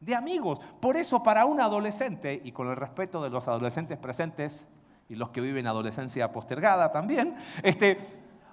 De 0.00 0.14
amigos. 0.14 0.58
Por 0.80 0.96
eso 0.96 1.22
para 1.22 1.44
un 1.44 1.60
adolescente, 1.60 2.40
y 2.42 2.50
con 2.50 2.70
el 2.70 2.76
respeto 2.76 3.22
de 3.22 3.28
los 3.28 3.46
adolescentes 3.46 3.98
presentes 3.98 4.66
y 5.10 5.16
los 5.16 5.28
que 5.28 5.42
viven 5.42 5.66
adolescencia 5.66 6.32
postergada 6.32 6.90
también, 6.92 7.36
este, 7.62 7.98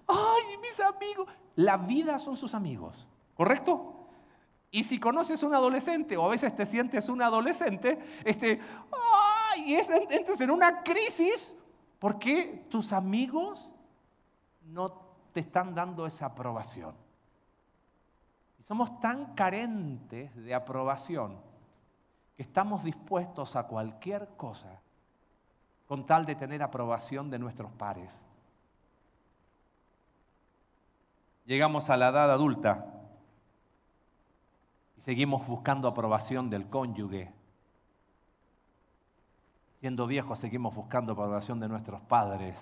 ay, 0.05 0.57
mis 0.61 0.77
amigos, 0.81 1.29
la 1.55 1.77
vida 1.77 2.19
son 2.19 2.35
sus 2.35 2.53
amigos, 2.53 3.07
¿correcto? 3.35 4.09
Y 4.69 4.83
si 4.83 4.99
conoces 4.99 5.41
un 5.43 5.55
adolescente 5.55 6.17
o 6.17 6.25
a 6.25 6.29
veces 6.29 6.53
te 6.53 6.65
sientes 6.65 7.07
un 7.07 7.21
adolescente, 7.21 7.99
este, 8.25 8.59
y 9.65 9.75
es, 9.75 9.89
entres 9.89 10.41
en 10.41 10.51
una 10.51 10.83
crisis 10.83 11.55
porque 11.99 12.65
tus 12.69 12.91
amigos 12.91 13.71
no 14.65 14.91
te 15.31 15.39
están 15.39 15.73
dando 15.73 16.05
esa 16.05 16.25
aprobación. 16.25 17.06
Somos 18.67 18.99
tan 18.99 19.33
carentes 19.33 20.35
de 20.35 20.53
aprobación 20.53 21.37
que 22.35 22.43
estamos 22.43 22.83
dispuestos 22.83 23.55
a 23.55 23.63
cualquier 23.63 24.27
cosa 24.35 24.81
con 25.87 26.05
tal 26.05 26.25
de 26.25 26.35
tener 26.35 26.61
aprobación 26.61 27.29
de 27.29 27.39
nuestros 27.39 27.71
pares. 27.71 28.13
Llegamos 31.45 31.89
a 31.89 31.95
la 31.95 32.09
edad 32.09 32.29
adulta 32.29 32.85
y 34.97 35.01
seguimos 35.01 35.47
buscando 35.47 35.87
aprobación 35.87 36.49
del 36.49 36.67
cónyuge, 36.69 37.31
Siendo 39.79 40.07
viejos 40.07 40.39
seguimos 40.39 40.73
buscando 40.73 41.13
aprobación 41.13 41.59
de 41.59 41.69
nuestros 41.69 42.01
padres, 42.01 42.57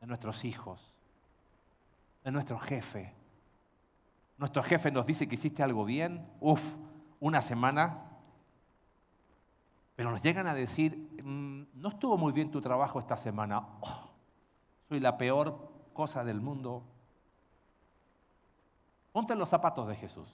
de 0.00 0.06
nuestros 0.06 0.44
hijos, 0.44 0.80
de 2.24 2.30
nuestro 2.30 2.58
jefe. 2.58 3.17
Nuestro 4.38 4.62
jefe 4.62 4.90
nos 4.90 5.04
dice 5.04 5.28
que 5.28 5.34
hiciste 5.34 5.62
algo 5.62 5.84
bien, 5.84 6.26
uff, 6.40 6.62
una 7.20 7.42
semana, 7.42 8.04
pero 9.96 10.12
nos 10.12 10.22
llegan 10.22 10.46
a 10.46 10.54
decir, 10.54 10.96
mm, 11.24 11.62
no 11.74 11.88
estuvo 11.88 12.16
muy 12.16 12.32
bien 12.32 12.52
tu 12.52 12.60
trabajo 12.60 13.00
esta 13.00 13.16
semana, 13.16 13.66
oh, 13.80 14.10
soy 14.88 15.00
la 15.00 15.18
peor 15.18 15.72
cosa 15.92 16.22
del 16.22 16.40
mundo. 16.40 16.84
Ponte 19.12 19.34
los 19.34 19.48
zapatos 19.48 19.88
de 19.88 19.96
Jesús. 19.96 20.32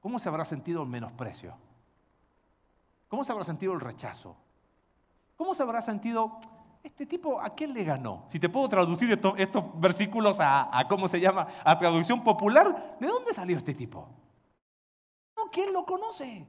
¿Cómo 0.00 0.18
se 0.18 0.28
habrá 0.28 0.44
sentido 0.44 0.82
el 0.82 0.88
menosprecio? 0.88 1.54
¿Cómo 3.08 3.22
se 3.22 3.30
habrá 3.30 3.44
sentido 3.44 3.72
el 3.72 3.80
rechazo? 3.80 4.36
¿Cómo 5.36 5.54
se 5.54 5.62
habrá 5.62 5.80
sentido 5.80 6.40
este 6.86 7.04
tipo 7.04 7.40
a 7.40 7.50
quién 7.50 7.74
le 7.74 7.84
ganó? 7.84 8.24
Si 8.28 8.38
te 8.38 8.48
puedo 8.48 8.68
traducir 8.68 9.10
estos, 9.10 9.80
versículos 9.80 10.38
a, 10.40 10.86
¿cómo 10.88 11.08
se 11.08 11.20
llama? 11.20 11.48
A 11.64 11.78
traducción 11.78 12.22
popular, 12.22 12.96
¿de 13.00 13.06
dónde 13.06 13.34
salió 13.34 13.56
este 13.56 13.74
tipo? 13.74 14.08
¿Quién 15.50 15.72
lo 15.72 15.84
conoce? 15.84 16.46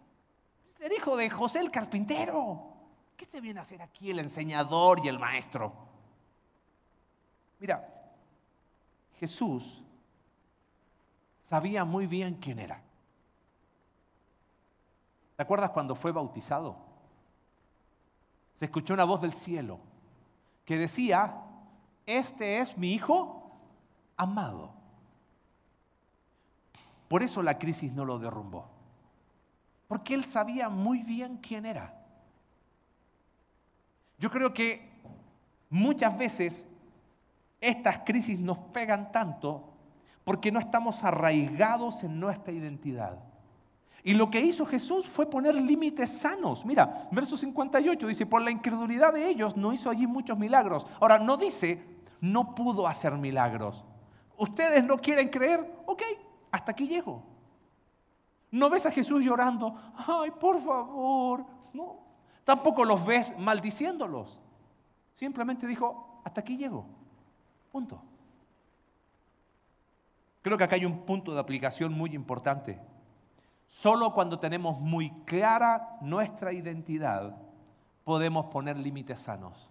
Es 0.80 0.86
el 0.86 0.94
hijo 0.94 1.16
de 1.16 1.30
José 1.30 1.60
el 1.60 1.72
carpintero. 1.72 2.74
¿Qué 3.16 3.26
se 3.26 3.42
viene 3.42 3.60
a 3.60 3.64
hacer 3.64 3.82
aquí 3.82 4.12
el 4.12 4.20
enseñador 4.20 5.00
y 5.04 5.08
el 5.08 5.18
maestro? 5.18 5.74
Mira, 7.60 7.88
Jesús 9.20 9.84
sabía 11.46 11.84
muy 11.86 12.06
bien 12.06 12.36
quién 12.36 12.60
era. 12.60 12.82
¿Te 15.36 15.44
acuerdas 15.44 15.72
cuando 15.72 15.96
fue 15.96 16.12
bautizado? 16.12 16.76
Se 18.56 18.66
escuchó 18.66 18.94
una 18.94 19.06
voz 19.06 19.22
del 19.22 19.34
cielo 19.34 19.80
que 20.68 20.78
decía, 20.78 21.34
este 22.06 22.60
es 22.60 22.78
mi 22.78 22.92
hijo 22.94 23.50
amado. 24.18 24.74
Por 27.08 27.24
eso 27.24 27.42
la 27.42 27.58
crisis 27.58 27.94
no 27.94 28.04
lo 28.04 28.20
derrumbó. 28.20 28.70
Porque 29.88 30.14
él 30.14 30.26
sabía 30.26 30.68
muy 30.68 31.04
bien 31.04 31.38
quién 31.38 31.66
era. 31.66 31.98
Yo 34.20 34.30
creo 34.30 34.54
que 34.54 34.92
muchas 35.70 36.18
veces 36.18 36.66
estas 37.62 38.00
crisis 38.00 38.38
nos 38.38 38.58
pegan 38.58 39.14
tanto 39.14 39.74
porque 40.26 40.52
no 40.52 40.60
estamos 40.60 41.02
arraigados 41.06 42.04
en 42.04 42.20
nuestra 42.20 42.52
identidad. 42.52 43.24
Y 44.08 44.14
lo 44.14 44.32
que 44.32 44.40
hizo 44.40 44.66
Jesús 44.66 45.06
fue 45.06 45.30
poner 45.30 45.54
límites 45.54 46.10
sanos. 46.10 46.64
Mira, 46.64 47.10
verso 47.12 47.36
58 47.36 48.08
dice, 48.08 48.26
por 48.26 48.42
la 48.42 48.52
incredulidad 48.52 49.12
de 49.12 49.28
ellos 49.28 49.58
no 49.58 49.74
hizo 49.74 49.90
allí 49.90 50.08
muchos 50.08 50.40
milagros. 50.40 50.86
Ahora, 51.02 51.20
no 51.20 51.36
dice, 51.36 51.84
no 52.22 52.56
pudo 52.56 52.88
hacer 52.88 53.12
milagros. 53.18 53.84
Ustedes 54.38 54.82
no 54.86 54.98
quieren 54.98 55.28
creer, 55.28 55.70
ok, 55.86 56.02
hasta 56.52 56.72
aquí 56.72 56.88
llego. 56.88 57.22
No 58.50 58.70
ves 58.70 58.86
a 58.86 58.92
Jesús 58.92 59.26
llorando, 59.26 59.76
ay, 59.98 60.32
por 60.32 60.62
favor. 60.62 61.46
No, 61.74 61.98
tampoco 62.46 62.86
los 62.86 63.06
ves 63.06 63.38
maldiciéndolos. 63.38 64.40
Simplemente 65.18 65.68
dijo, 65.68 66.22
hasta 66.24 66.40
aquí 66.40 66.56
llego. 66.56 66.86
Punto. 67.74 68.02
Creo 70.44 70.58
que 70.58 70.64
acá 70.64 70.76
hay 70.76 70.86
un 70.86 71.00
punto 71.00 71.34
de 71.34 71.42
aplicación 71.42 71.92
muy 71.92 72.16
importante. 72.16 72.80
Solo 73.68 74.14
cuando 74.14 74.40
tenemos 74.40 74.80
muy 74.80 75.12
clara 75.26 75.98
nuestra 76.02 76.52
identidad 76.52 77.38
podemos 78.04 78.46
poner 78.48 78.78
límites 78.78 79.22
sanos. 79.22 79.70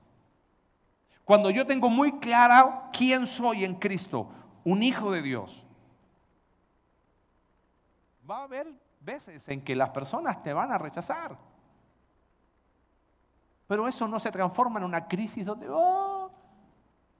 Cuando 1.25 1.51
yo 1.51 1.67
tengo 1.67 1.91
muy 1.91 2.19
clara 2.19 2.91
quién 2.93 3.27
soy 3.27 3.65
en 3.65 3.75
Cristo, 3.75 4.29
un 4.63 4.83
hijo 4.83 5.11
de 5.11 5.23
Dios, 5.23 5.65
va 8.31 8.41
a 8.41 8.45
haber 8.45 8.69
veces 9.01 9.49
en 9.49 9.63
que 9.63 9.75
las 9.75 9.91
personas 9.91 10.43
te 10.43 10.53
van 10.53 10.71
a 10.71 10.79
rechazar. 10.79 11.37
Pero 13.67 13.89
eso 13.89 14.07
no 14.07 14.21
se 14.21 14.31
transforma 14.31 14.79
en 14.79 14.85
una 14.85 15.09
crisis 15.09 15.45
donde, 15.45 15.67
oh, 15.69 16.31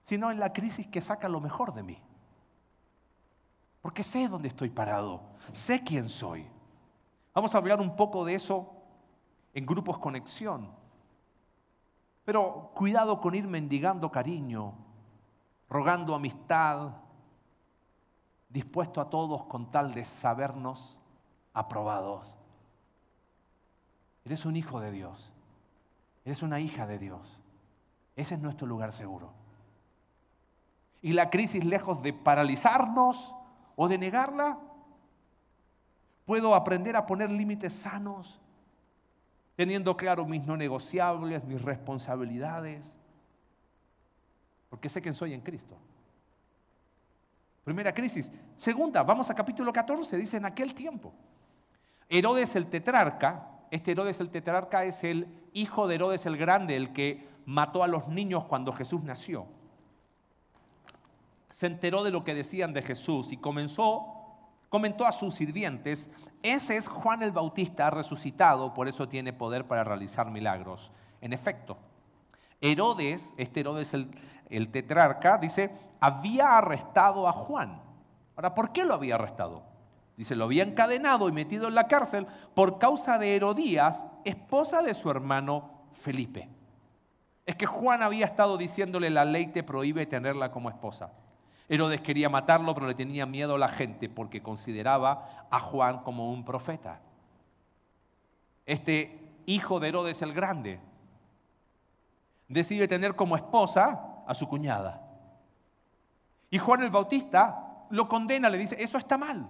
sino 0.05 0.31
en 0.31 0.39
la 0.39 0.53
crisis 0.53 0.87
que 0.87 1.01
saca 1.01 1.29
lo 1.29 1.41
mejor 1.41 1.73
de 1.75 1.83
mí. 1.83 2.03
porque 3.81 4.03
sé 4.03 4.29
dónde 4.29 4.49
estoy 4.49 4.69
parado, 4.69 5.23
sé 5.53 5.83
quién 5.83 6.09
soy. 6.09 6.45
Vamos 7.37 7.55
a 7.55 7.59
hablar 7.59 7.83
un 7.83 7.97
poco 7.97 8.25
de 8.25 8.35
eso 8.35 8.73
en 9.53 9.67
grupos 9.67 9.99
conexión. 9.99 10.71
Pero 12.25 12.71
cuidado 12.75 13.21
con 13.21 13.35
ir 13.35 13.47
mendigando 13.47 14.11
cariño, 14.11 14.73
rogando 15.69 16.15
amistad, 16.15 16.93
dispuesto 18.49 19.03
a 19.03 19.11
todos 19.11 19.45
con 19.45 19.71
tal 19.71 19.93
de 19.93 20.07
sabernos 20.07 20.99
aprobados. 21.53 22.35
Eres 24.25 24.47
un 24.47 24.57
hijo 24.57 24.81
de 24.81 24.91
Dios, 24.93 25.31
eres 26.25 26.43
una 26.43 26.59
hija 26.59 26.87
de 26.87 26.99
Dios. 26.99 27.43
Ese 28.17 28.37
es 28.37 28.41
nuestro 28.41 28.67
lugar 28.67 28.95
seguro. 28.95 29.31
Y 31.03 31.13
la 31.13 31.29
crisis, 31.29 31.67
lejos 31.67 32.03
de 32.03 32.15
paralizarnos 32.15 33.37
o 33.77 33.89
de 33.89 33.99
negarla, 33.99 34.59
puedo 36.27 36.55
aprender 36.55 36.97
a 36.97 37.07
poner 37.07 37.31
límites 37.31 37.73
sanos, 37.73 38.39
teniendo 39.55 39.97
claro 39.97 40.27
mis 40.27 40.45
no 40.45 40.57
negociables, 40.57 41.43
mis 41.45 41.63
responsabilidades, 41.63 42.95
porque 44.69 44.89
sé 44.91 45.01
quién 45.01 45.15
soy 45.15 45.33
en 45.33 45.41
Cristo. 45.41 45.79
Primera 47.65 47.95
crisis. 47.95 48.31
Segunda, 48.57 49.03
vamos 49.03 49.31
a 49.31 49.35
capítulo 49.35 49.73
14, 49.73 50.17
dice 50.19 50.37
en 50.37 50.45
aquel 50.45 50.75
tiempo. 50.75 51.15
Herodes 52.09 52.55
el 52.55 52.67
tetrarca, 52.67 53.49
este 53.71 53.93
Herodes 53.93 54.21
el 54.21 54.31
tetrarca 54.31 54.85
es 54.85 55.03
el 55.05 55.27
hijo 55.53 55.89
de 55.89 55.95
Herodes 55.95 56.27
el 56.27 56.37
grande, 56.37 56.77
el 56.77 56.93
que 56.93 57.27
mató 57.47 57.83
a 57.83 57.89
los 57.89 58.09
niños 58.09 58.45
cuando 58.45 58.73
Jesús 58.73 59.03
nació. 59.03 59.47
Se 61.51 61.67
enteró 61.67 62.05
de 62.05 62.11
lo 62.11 62.25
que 62.25 62.35
decían 62.35 62.73
de 62.73 62.83
Jesús 62.83 63.33
y 63.33 63.37
comenzó 63.37 64.16
comentó 64.69 65.07
a 65.07 65.13
sus 65.13 65.35
sirvientes, 65.35 66.11
ese 66.43 66.77
es 66.77 66.89
Juan 66.89 67.23
el 67.23 67.33
Bautista 67.33 67.91
resucitado, 67.91 68.75
por 68.75 68.89
eso 68.89 69.09
tiene 69.09 69.33
poder 69.33 69.67
para 69.67 69.85
realizar 69.85 70.31
milagros. 70.31 70.91
En 71.21 71.33
efecto, 71.33 71.79
Herodes, 72.61 73.35
este 73.37 73.61
Herodes 73.61 73.95
el, 73.95 74.11
el 74.49 74.71
tetrarca, 74.71 75.39
dice, 75.39 75.71
había 76.01 76.59
arrestado 76.59 77.29
a 77.29 77.33
Juan. 77.33 77.81
Ahora, 78.37 78.55
¿por 78.55 78.73
qué 78.73 78.85
lo 78.85 78.95
había 78.95 79.17
arrestado? 79.17 79.63
Dice, 80.17 80.35
lo 80.35 80.45
había 80.45 80.63
encadenado 80.63 81.29
y 81.29 81.33
metido 81.33 81.69
en 81.69 81.75
la 81.75 81.89
cárcel 81.89 82.27
por 82.55 82.79
causa 82.79 83.19
de 83.19 83.37
Herodías, 83.37 84.07
esposa 84.25 84.83
de 84.83 84.95
su 84.95 85.11
hermano 85.11 85.71
Felipe. 85.93 86.49
Es 87.45 87.55
que 87.57 87.67
Juan 87.67 88.03
había 88.03 88.27
estado 88.27 88.57
diciéndole, 88.57 89.11
la 89.11 89.25
ley 89.25 89.49
te 89.49 89.63
prohíbe 89.63 90.07
tenerla 90.07 90.51
como 90.51 90.71
esposa. 90.71 91.13
Herodes 91.69 92.01
quería 92.01 92.29
matarlo, 92.29 92.75
pero 92.75 92.87
le 92.87 92.95
tenía 92.95 93.27
miedo 93.27 93.57
a 93.57 93.59
la 93.59 93.69
gente 93.69 94.09
porque 94.09 94.43
consideraba 94.43 95.47
a 95.51 95.59
Juan 95.59 95.99
como 96.03 96.31
un 96.31 96.45
profeta. 96.45 97.01
Este 98.65 99.19
hijo 99.47 99.81
de 99.81 99.89
Herodes 99.89 100.23
el 100.23 100.33
Grande 100.33 100.81
decide 102.49 102.87
tener 102.89 103.17
como 103.17 103.37
esposa 103.37 104.23
a 104.27 104.35
su 104.35 104.49
cuñada. 104.49 105.03
Y 106.51 106.59
Juan 106.59 106.83
el 106.83 106.91
Bautista 106.91 107.87
lo 107.91 108.09
condena, 108.09 108.49
le 108.49 108.59
dice, 108.59 108.77
eso 108.83 108.99
está 108.99 109.19
mal. 109.19 109.49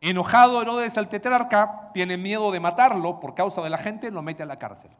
Enojado 0.00 0.62
Herodes 0.62 0.96
el 0.96 1.08
tetrarca, 1.08 1.90
tiene 1.92 2.16
miedo 2.16 2.50
de 2.50 2.60
matarlo 2.60 3.20
por 3.20 3.34
causa 3.34 3.60
de 3.62 3.70
la 3.70 3.78
gente, 3.78 4.10
lo 4.10 4.22
mete 4.22 4.42
a 4.42 4.46
la 4.46 4.58
cárcel. 4.58 4.90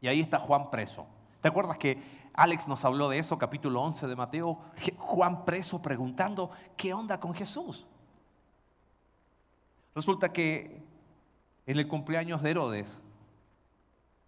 Y 0.00 0.08
ahí 0.08 0.20
está 0.20 0.38
Juan 0.38 0.70
preso. 0.70 1.06
¿Te 1.40 1.48
acuerdas 1.48 1.76
que 1.78 2.00
Alex 2.38 2.68
nos 2.68 2.84
habló 2.84 3.08
de 3.08 3.18
eso, 3.18 3.36
capítulo 3.36 3.82
11 3.82 4.06
de 4.06 4.14
Mateo, 4.14 4.60
Juan 4.96 5.44
preso 5.44 5.82
preguntando, 5.82 6.52
¿qué 6.76 6.94
onda 6.94 7.18
con 7.18 7.34
Jesús? 7.34 7.84
Resulta 9.92 10.32
que 10.32 10.80
en 11.66 11.78
el 11.78 11.88
cumpleaños 11.88 12.40
de 12.40 12.52
Herodes, 12.52 13.02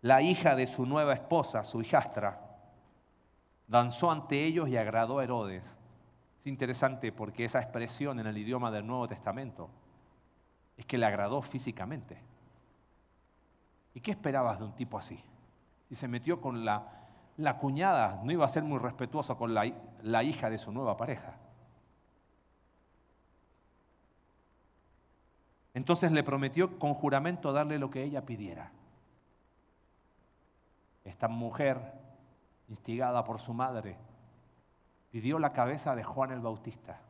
la 0.03 0.23
hija 0.23 0.57
de 0.57 0.67
su 0.67 0.87
nueva 0.87 1.13
esposa, 1.13 1.63
su 1.63 1.83
hijastra, 1.83 2.41
danzó 3.69 4.11
ante 4.11 4.45
ellos 4.45 4.69
y 4.69 4.77
agradó 4.77 5.21
a 5.21 5.25
Herodes. 5.25 5.79
Es 6.41 6.49
interesante 6.49 7.13
porque 7.13 7.45
esa 7.45 7.61
expresión 7.61 8.19
en 8.19 8.27
el 8.27 8.37
idioma 8.37 8.73
del 8.73 8.89
Nuevo 8.89 9.07
Testamento 9.07 9.71
es 10.77 10.85
que 10.85 10.99
le 10.99 11.07
agradó 11.07 11.43
físicamente. 11.43 12.21
¿Y 13.95 14.01
qué 14.01 14.11
esperabas 14.11 14.59
de 14.59 14.65
un 14.65 14.75
tipo 14.75 14.99
así? 14.99 15.23
Si 15.89 15.95
se 15.95 16.09
metió 16.09 16.41
con 16.41 16.65
la 16.65 17.00
la 17.41 17.57
cuñada 17.57 18.21
no 18.23 18.33
iba 18.33 18.45
a 18.45 18.49
ser 18.49 18.63
muy 18.63 18.79
respetuosa 18.79 19.35
con 19.35 19.55
la, 19.55 19.71
la 20.03 20.23
hija 20.23 20.51
de 20.51 20.59
su 20.59 20.71
nueva 20.73 20.97
pareja. 20.97 21.35
Entonces 25.73 26.13
le 26.13 26.23
prometió 26.23 26.79
con 26.79 26.95
juramento 26.95 27.53
darle 27.53 27.79
lo 27.79 27.91
que 27.91 28.03
ella 28.03 28.27
pidiera. 28.27 28.73
Esta 31.05 31.29
mujer, 31.29 31.81
instigada 32.69 33.25
por 33.25 33.41
su 33.41 33.55
madre, 33.55 33.97
pidió 35.11 35.39
la 35.39 35.53
cabeza 35.53 35.95
de 35.95 36.05
Juan 36.05 36.33
el 36.33 36.41
Bautista. 36.41 37.01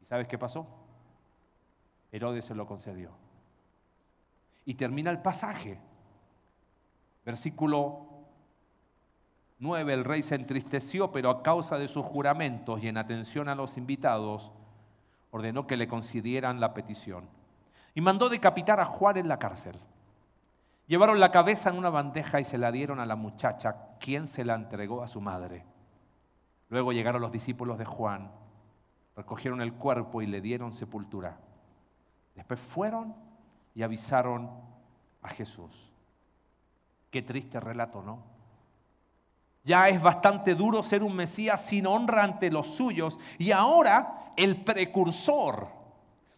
¿Y 0.00 0.04
sabes 0.04 0.28
qué 0.28 0.38
pasó? 0.38 0.66
Herodes 2.12 2.44
se 2.44 2.54
lo 2.54 2.66
concedió. 2.66 3.10
Y 4.64 4.74
termina 4.74 5.10
el 5.10 5.20
pasaje. 5.20 5.80
Versículo 7.24 8.07
9, 9.60 9.92
el 9.92 10.04
rey 10.04 10.22
se 10.22 10.36
entristeció, 10.36 11.10
pero 11.10 11.30
a 11.30 11.42
causa 11.42 11.78
de 11.78 11.88
sus 11.88 12.04
juramentos 12.04 12.82
y 12.82 12.88
en 12.88 12.96
atención 12.96 13.48
a 13.48 13.56
los 13.56 13.76
invitados, 13.76 14.52
ordenó 15.30 15.66
que 15.66 15.76
le 15.76 15.88
concedieran 15.88 16.60
la 16.60 16.74
petición. 16.74 17.28
Y 17.94 18.00
mandó 18.00 18.28
decapitar 18.28 18.78
a 18.78 18.84
Juan 18.84 19.16
en 19.16 19.28
la 19.28 19.38
cárcel. 19.38 19.76
Llevaron 20.86 21.18
la 21.18 21.32
cabeza 21.32 21.70
en 21.70 21.78
una 21.78 21.90
bandeja 21.90 22.40
y 22.40 22.44
se 22.44 22.56
la 22.56 22.70
dieron 22.70 23.00
a 23.00 23.06
la 23.06 23.16
muchacha, 23.16 23.96
quien 23.98 24.26
se 24.26 24.44
la 24.44 24.54
entregó 24.54 25.02
a 25.02 25.08
su 25.08 25.20
madre. 25.20 25.64
Luego 26.68 26.92
llegaron 26.92 27.20
los 27.20 27.32
discípulos 27.32 27.78
de 27.78 27.84
Juan, 27.84 28.30
recogieron 29.16 29.60
el 29.60 29.74
cuerpo 29.74 30.22
y 30.22 30.26
le 30.26 30.40
dieron 30.40 30.72
sepultura. 30.72 31.36
Después 32.36 32.60
fueron 32.60 33.14
y 33.74 33.82
avisaron 33.82 34.50
a 35.22 35.28
Jesús. 35.30 35.92
Qué 37.10 37.22
triste 37.22 37.58
relato, 37.58 38.02
¿no? 38.02 38.37
Ya 39.68 39.90
es 39.90 40.00
bastante 40.00 40.54
duro 40.54 40.82
ser 40.82 41.02
un 41.02 41.14
Mesías 41.14 41.62
sin 41.62 41.86
honra 41.86 42.24
ante 42.24 42.50
los 42.50 42.68
suyos. 42.68 43.18
Y 43.36 43.52
ahora 43.52 44.32
el 44.34 44.64
precursor, 44.64 45.68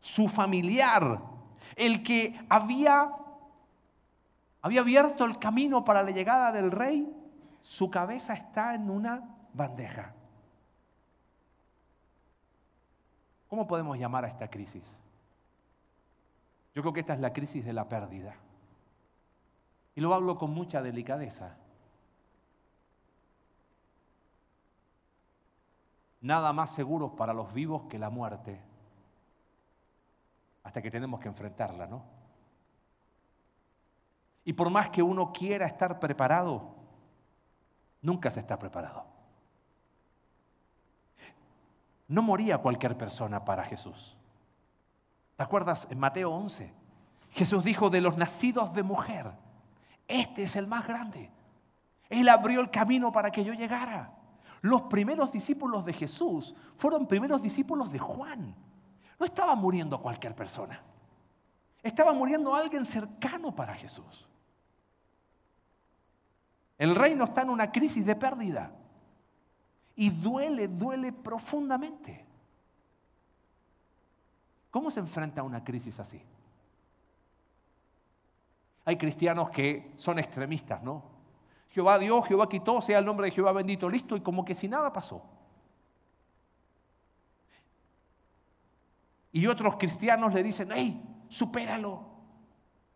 su 0.01 0.27
familiar, 0.27 1.21
el 1.77 2.03
que 2.03 2.41
había, 2.49 3.09
había 4.63 4.81
abierto 4.81 5.25
el 5.25 5.39
camino 5.39 5.85
para 5.85 6.03
la 6.03 6.11
llegada 6.11 6.51
del 6.51 6.73
rey, 6.73 7.09
su 7.63 7.89
cabeza 7.89 8.35
está 8.35 8.75
en 8.75 8.91
una 8.91 9.23
bandeja. 9.55 10.13
¿Cómo 13.47 13.69
podemos 13.69 13.97
llamar 13.97 14.25
a 14.25 14.29
esta 14.29 14.51
crisis? 14.51 14.83
Yo 16.75 16.83
creo 16.83 16.93
que 16.93 17.01
esta 17.01 17.15
es 17.15 17.21
la 17.21 17.33
crisis 17.33 17.65
de 17.65 17.75
la 17.75 17.89
pérdida. 17.89 18.35
Y 19.95 20.01
lo 20.01 20.13
hablo 20.15 20.37
con 20.37 20.51
mucha 20.51 20.83
delicadeza. 20.83 21.57
Nada 26.21 26.53
más 26.53 26.71
seguro 26.71 27.17
para 27.17 27.33
los 27.33 27.53
vivos 27.53 27.83
que 27.89 27.99
la 27.99 28.11
muerte, 28.11 28.61
hasta 30.63 30.83
que 30.83 30.91
tenemos 30.91 31.21
que 31.21 31.29
enfrentarla, 31.29 31.87
¿no? 31.87 32.03
Y 34.45 34.53
por 34.53 34.71
más 34.71 34.91
que 34.91 35.03
uno 35.03 35.33
quiera 35.33 35.67
estar 35.67 35.99
preparado, 35.99 36.75
nunca 38.03 38.31
se 38.31 38.41
está 38.41 38.59
preparado. 38.59 39.05
No 42.09 42.23
moría 42.23 42.59
cualquier 42.59 42.97
persona 42.97 43.45
para 43.45 43.65
Jesús. 43.65 44.17
¿Te 45.37 45.43
acuerdas 45.43 45.87
en 45.91 45.99
Mateo 45.99 46.31
11? 46.33 46.73
Jesús 47.31 47.63
dijo 47.63 47.89
de 47.89 48.01
los 48.01 48.17
nacidos 48.17 48.73
de 48.75 48.83
mujer, 48.83 49.31
este 50.09 50.43
es 50.43 50.57
el 50.57 50.67
más 50.67 50.87
grande. 50.87 51.31
Él 52.09 52.29
abrió 52.29 52.61
el 52.61 52.71
camino 52.71 53.13
para 53.13 53.31
que 53.31 53.45
yo 53.45 53.53
llegara. 53.55 54.20
Los 54.63 54.83
primeros 54.83 55.33
discípulos 55.33 55.85
de 55.85 55.93
Jesús 55.93 56.55
fueron 56.77 57.07
primeros 57.07 57.41
discípulos 57.43 57.91
de 57.91 57.99
Juan. 57.99 58.55
No 59.19 59.27
estaba 59.27 59.55
muriendo 59.55 60.01
cualquier 60.01 60.35
persona. 60.35 60.83
Estaba 61.83 62.13
muriendo 62.13 62.55
alguien 62.55 62.85
cercano 62.85 63.55
para 63.55 63.75
Jesús. 63.75 64.29
El 66.77 66.95
reino 66.95 67.25
está 67.25 67.43
en 67.43 67.51
una 67.51 67.71
crisis 67.73 68.05
de 68.05 68.17
pérdida. 68.17 68.73
Y 69.97 70.11
duele, 70.11 70.69
duele 70.69 71.13
profundamente. 71.13 72.27
¿Cómo 74.71 74.91
se 74.91 75.01
enfrenta 75.01 75.41
a 75.41 75.45
una 75.45 75.65
crisis 75.65 75.99
así? 75.99 76.23
Hay 78.85 78.97
cristianos 78.97 79.51
que 79.51 79.93
son 79.97 80.19
extremistas, 80.19 80.83
¿no? 80.83 81.20
Jehová 81.71 81.99
Dios, 81.99 82.27
Jehová 82.27 82.49
quitó, 82.49 82.81
sea 82.81 82.99
el 82.99 83.05
nombre 83.05 83.27
de 83.27 83.33
Jehová 83.33 83.53
bendito, 83.53 83.89
listo, 83.89 84.17
y 84.17 84.21
como 84.21 84.45
que 84.45 84.55
si 84.55 84.69
nada 84.69 84.93
pasó. 84.93 85.23
Y 89.33 89.47
otros 89.47 89.77
cristianos 89.77 90.35
le 90.35 90.43
dicen, 90.43 90.71
hey, 90.73 91.01
supéralo. 91.29 92.05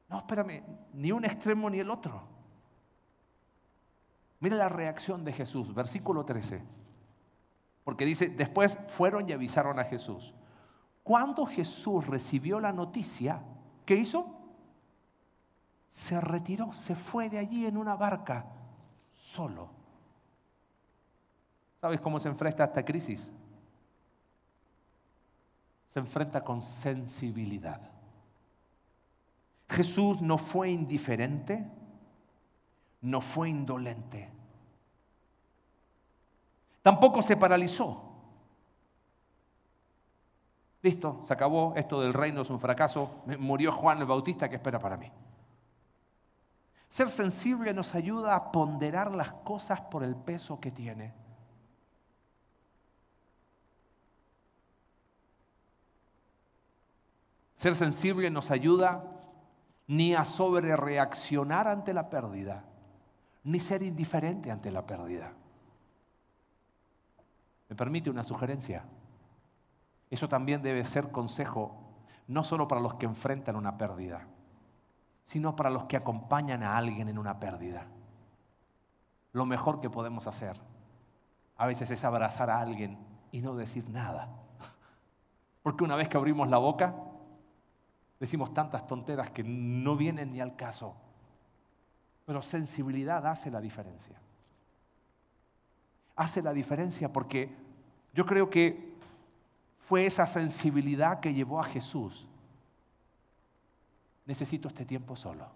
No, 0.08 0.18
espérame, 0.18 0.64
ni 0.92 1.12
un 1.12 1.24
extremo 1.24 1.70
ni 1.70 1.78
el 1.78 1.88
otro. 1.88 2.22
Mira 4.40 4.56
la 4.56 4.68
reacción 4.68 5.24
de 5.24 5.32
Jesús, 5.32 5.72
versículo 5.72 6.24
13. 6.24 6.60
Porque 7.84 8.04
dice, 8.04 8.28
después 8.28 8.78
fueron 8.88 9.28
y 9.28 9.32
avisaron 9.32 9.78
a 9.78 9.84
Jesús. 9.84 10.34
Cuando 11.04 11.46
Jesús 11.46 12.06
recibió 12.08 12.58
la 12.58 12.72
noticia, 12.72 13.40
¿qué 13.86 13.94
hizo? 13.94 14.26
Se 15.90 16.20
retiró, 16.20 16.72
se 16.72 16.96
fue 16.96 17.30
de 17.30 17.38
allí 17.38 17.66
en 17.66 17.76
una 17.76 17.94
barca 17.94 18.46
solo. 19.34 19.68
¿Sabes 21.80 22.00
cómo 22.00 22.18
se 22.18 22.28
enfrenta 22.28 22.64
a 22.64 22.66
esta 22.66 22.84
crisis? 22.84 23.28
Se 25.88 25.98
enfrenta 25.98 26.42
con 26.42 26.62
sensibilidad. 26.62 27.80
Jesús 29.68 30.20
no 30.20 30.38
fue 30.38 30.70
indiferente, 30.70 31.64
no 33.00 33.20
fue 33.20 33.48
indolente. 33.50 34.30
Tampoco 36.82 37.22
se 37.22 37.36
paralizó. 37.36 38.12
Listo, 40.82 41.20
se 41.22 41.32
acabó, 41.32 41.72
esto 41.76 42.00
del 42.00 42.12
reino 42.12 42.42
es 42.42 42.50
un 42.50 42.60
fracaso, 42.60 43.22
murió 43.38 43.72
Juan 43.72 44.00
el 44.00 44.06
Bautista, 44.06 44.50
¿qué 44.50 44.56
espera 44.56 44.78
para 44.78 44.98
mí? 44.98 45.10
Ser 46.94 47.08
sensible 47.08 47.74
nos 47.74 47.92
ayuda 47.96 48.36
a 48.36 48.52
ponderar 48.52 49.10
las 49.10 49.32
cosas 49.32 49.80
por 49.80 50.04
el 50.04 50.14
peso 50.14 50.60
que 50.60 50.70
tiene. 50.70 51.12
Ser 57.56 57.74
sensible 57.74 58.30
nos 58.30 58.52
ayuda 58.52 59.00
ni 59.88 60.14
a 60.14 60.24
sobrereaccionar 60.24 61.66
ante 61.66 61.92
la 61.92 62.08
pérdida, 62.08 62.62
ni 63.42 63.58
ser 63.58 63.82
indiferente 63.82 64.52
ante 64.52 64.70
la 64.70 64.86
pérdida. 64.86 65.32
¿Me 67.70 67.74
permite 67.74 68.08
una 68.08 68.22
sugerencia? 68.22 68.84
Eso 70.08 70.28
también 70.28 70.62
debe 70.62 70.84
ser 70.84 71.10
consejo, 71.10 71.74
no 72.28 72.44
solo 72.44 72.68
para 72.68 72.80
los 72.80 72.94
que 72.94 73.06
enfrentan 73.06 73.56
una 73.56 73.76
pérdida, 73.76 74.28
sino 75.24 75.56
para 75.56 75.70
los 75.70 75.84
que 75.84 75.96
acompañan 75.96 76.62
a 76.62 76.76
alguien 76.76 77.08
en 77.08 77.18
una 77.18 77.40
pérdida. 77.40 77.86
Lo 79.32 79.46
mejor 79.46 79.80
que 79.80 79.90
podemos 79.90 80.26
hacer 80.26 80.60
a 81.56 81.66
veces 81.66 81.90
es 81.90 82.04
abrazar 82.04 82.50
a 82.50 82.60
alguien 82.60 82.98
y 83.30 83.40
no 83.40 83.54
decir 83.54 83.88
nada. 83.88 84.28
Porque 85.62 85.84
una 85.84 85.96
vez 85.96 86.08
que 86.08 86.16
abrimos 86.16 86.48
la 86.48 86.58
boca, 86.58 86.94
decimos 88.20 88.52
tantas 88.52 88.86
tonteras 88.86 89.30
que 89.30 89.42
no 89.44 89.96
vienen 89.96 90.32
ni 90.32 90.40
al 90.40 90.56
caso. 90.56 90.94
Pero 92.26 92.42
sensibilidad 92.42 93.26
hace 93.26 93.50
la 93.50 93.60
diferencia. 93.60 94.20
Hace 96.16 96.42
la 96.42 96.52
diferencia 96.52 97.12
porque 97.12 97.54
yo 98.12 98.26
creo 98.26 98.50
que 98.50 98.94
fue 99.88 100.06
esa 100.06 100.26
sensibilidad 100.26 101.20
que 101.20 101.34
llevó 101.34 101.60
a 101.60 101.64
Jesús. 101.64 102.28
Necesito 104.26 104.68
este 104.68 104.84
tiempo 104.84 105.16
solo. 105.16 105.46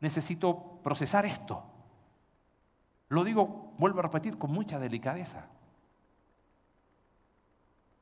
Necesito 0.00 0.78
procesar 0.82 1.26
esto. 1.26 1.62
Lo 3.08 3.24
digo, 3.24 3.72
vuelvo 3.78 4.00
a 4.00 4.02
repetir, 4.02 4.38
con 4.38 4.52
mucha 4.52 4.78
delicadeza. 4.78 5.46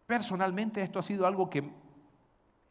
Personalmente 0.06 0.82
esto 0.82 0.98
ha 0.98 1.02
sido 1.02 1.26
algo 1.26 1.48
que 1.48 1.70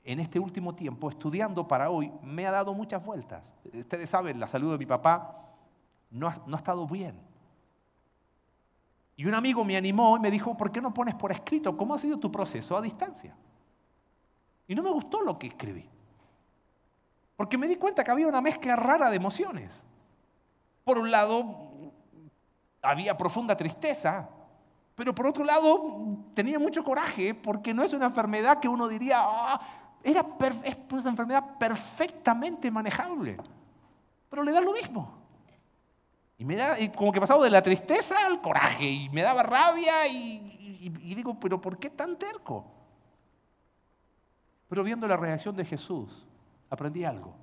en 0.06 0.20
este 0.20 0.40
último 0.40 0.76
tiempo, 0.76 1.10
estudiando 1.10 1.68
para 1.68 1.90
hoy, 1.90 2.12
me 2.22 2.46
ha 2.46 2.52
dado 2.52 2.74
muchas 2.74 3.04
vueltas. 3.04 3.54
Ustedes 3.74 4.10
saben, 4.10 4.40
la 4.40 4.48
salud 4.48 4.72
de 4.72 4.78
mi 4.78 4.86
papá 4.86 5.46
no 6.12 6.28
ha, 6.28 6.42
no 6.46 6.56
ha 6.56 6.60
estado 6.60 6.86
bien. 6.88 7.20
Y 9.16 9.26
un 9.26 9.36
amigo 9.36 9.64
me 9.64 9.78
animó 9.78 10.18
y 10.18 10.20
me 10.20 10.32
dijo, 10.32 10.58
¿por 10.58 10.72
qué 10.72 10.82
no 10.82 10.94
pones 10.94 11.16
por 11.16 11.32
escrito 11.32 11.78
cómo 11.78 11.94
ha 11.94 12.00
sido 12.00 12.20
tu 12.20 12.32
proceso 12.32 12.76
a 12.76 12.82
distancia? 12.82 13.36
Y 14.68 14.76
no 14.76 14.84
me 14.84 14.92
gustó 14.92 15.22
lo 15.22 15.38
que 15.38 15.48
escribí. 15.48 15.90
Porque 17.36 17.58
me 17.58 17.68
di 17.68 17.76
cuenta 17.76 18.04
que 18.04 18.12
había 18.12 18.28
una 18.28 18.42
mezcla 18.42 18.76
rara 18.76 19.10
de 19.10 19.16
emociones. 19.16 19.84
Por 20.84 21.00
un 21.00 21.12
lado, 21.12 21.92
había 22.82 23.18
profunda 23.18 23.56
tristeza, 23.56 24.30
pero 24.96 25.16
por 25.16 25.28
otro 25.28 25.44
lado, 25.44 26.18
tenía 26.34 26.60
mucho 26.60 26.84
coraje 26.84 27.34
porque 27.34 27.74
no 27.74 27.84
es 27.84 27.94
una 27.94 28.06
enfermedad 28.06 28.60
que 28.60 28.68
uno 28.68 28.88
diría, 28.88 29.18
ah, 29.22 29.60
era 30.04 30.26
es 30.64 30.78
una 30.92 31.10
enfermedad 31.10 31.58
perfectamente 31.58 32.70
manejable. 32.70 33.38
Pero 34.30 34.44
le 34.44 34.52
da 34.52 34.62
lo 34.62 34.74
mismo. 34.74 35.18
Y, 36.38 36.46
me 36.46 36.56
da, 36.56 36.76
como 36.96 37.12
que 37.12 37.22
pasaba 37.22 37.44
de 37.44 37.52
la 37.52 37.62
tristeza 37.62 38.26
al 38.26 38.42
coraje 38.42 38.86
y 38.86 39.10
me 39.10 39.22
daba 39.22 39.44
rabia 39.44 40.08
y 40.08 41.16
digo, 41.16 41.40
pero 41.40 41.60
¿por 41.60 41.78
qué 41.78 41.90
tan 41.90 42.18
terco? 42.18 42.83
Pero 44.74 44.84
viendo 44.84 45.08
la 45.08 45.18
reacción 45.18 45.56
de 45.56 45.66
Jesús, 45.66 46.26
aprendí 46.68 47.06
algo. 47.06 47.36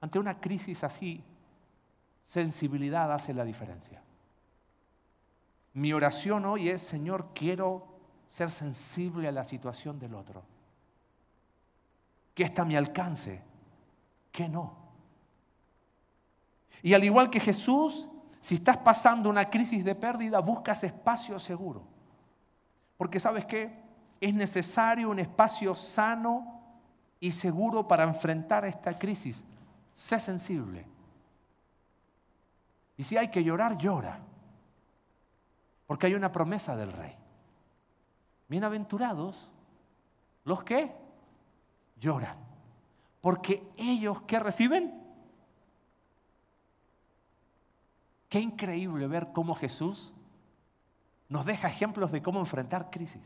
Ante 0.00 0.20
una 0.20 0.38
crisis 0.38 0.84
así, 0.84 1.24
sensibilidad 2.22 3.12
hace 3.12 3.34
la 3.34 3.42
diferencia. 3.42 4.00
Mi 5.72 5.92
oración 5.92 6.44
hoy 6.44 6.68
es, 6.68 6.82
Señor, 6.82 7.30
quiero 7.34 7.88
ser 8.28 8.52
sensible 8.52 9.26
a 9.26 9.32
la 9.32 9.42
situación 9.42 9.98
del 9.98 10.14
otro. 10.14 10.44
Que 12.36 12.44
está 12.44 12.62
a 12.62 12.64
mi 12.64 12.76
alcance, 12.76 13.42
que 14.30 14.48
no. 14.48 14.76
Y 16.84 16.94
al 16.94 17.02
igual 17.02 17.30
que 17.30 17.40
Jesús, 17.40 18.08
si 18.40 18.54
estás 18.54 18.76
pasando 18.76 19.28
una 19.28 19.50
crisis 19.50 19.84
de 19.84 19.96
pérdida, 19.96 20.38
buscas 20.38 20.84
espacio 20.84 21.36
seguro. 21.40 21.82
Porque 22.96 23.18
sabes 23.18 23.44
qué? 23.44 23.87
Es 24.20 24.34
necesario 24.34 25.10
un 25.10 25.18
espacio 25.18 25.74
sano 25.74 26.60
y 27.20 27.30
seguro 27.30 27.86
para 27.86 28.04
enfrentar 28.04 28.64
esta 28.64 28.98
crisis. 28.98 29.44
Sé 29.94 30.18
sensible. 30.18 30.86
Y 32.96 33.02
si 33.02 33.16
hay 33.16 33.28
que 33.30 33.44
llorar, 33.44 33.76
llora. 33.76 34.18
Porque 35.86 36.06
hay 36.06 36.14
una 36.14 36.32
promesa 36.32 36.76
del 36.76 36.92
rey. 36.92 37.14
Bienaventurados 38.48 39.50
los 40.44 40.64
que 40.64 40.92
lloran. 42.00 42.36
Porque 43.20 43.62
ellos 43.76 44.22
que 44.22 44.38
reciben 44.40 44.98
Qué 48.28 48.40
increíble 48.40 49.06
ver 49.06 49.32
cómo 49.32 49.54
Jesús 49.54 50.12
nos 51.28 51.46
deja 51.46 51.68
ejemplos 51.68 52.12
de 52.12 52.22
cómo 52.22 52.40
enfrentar 52.40 52.90
crisis. 52.90 53.22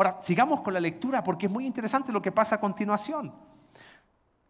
Ahora, 0.00 0.16
sigamos 0.22 0.62
con 0.62 0.72
la 0.72 0.80
lectura 0.80 1.22
porque 1.22 1.44
es 1.44 1.52
muy 1.52 1.66
interesante 1.66 2.10
lo 2.10 2.22
que 2.22 2.32
pasa 2.32 2.54
a 2.54 2.60
continuación. 2.60 3.34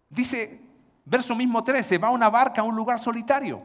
Dice, 0.09 0.61
verso 1.05 1.35
mismo 1.35 1.65
13, 1.65 1.99
va 1.99 2.11
una 2.11 2.31
barca 2.31 2.61
a 2.61 2.65
un 2.65 2.77
lugar 2.77 3.01
solitario. 3.01 3.59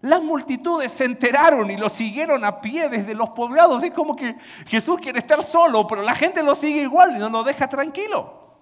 Las 0.00 0.22
multitudes 0.22 0.92
se 0.92 1.06
enteraron 1.06 1.72
y 1.72 1.76
lo 1.76 1.88
siguieron 1.88 2.44
a 2.44 2.60
pie 2.60 2.88
desde 2.88 3.14
los 3.14 3.30
poblados. 3.30 3.82
Es 3.82 3.92
como 3.92 4.14
que 4.14 4.36
Jesús 4.68 5.00
quiere 5.00 5.18
estar 5.18 5.42
solo, 5.42 5.88
pero 5.88 6.02
la 6.02 6.14
gente 6.14 6.40
lo 6.40 6.54
sigue 6.54 6.82
igual 6.82 7.16
y 7.16 7.18
no 7.18 7.28
lo 7.28 7.42
deja 7.42 7.68
tranquilo. 7.68 8.60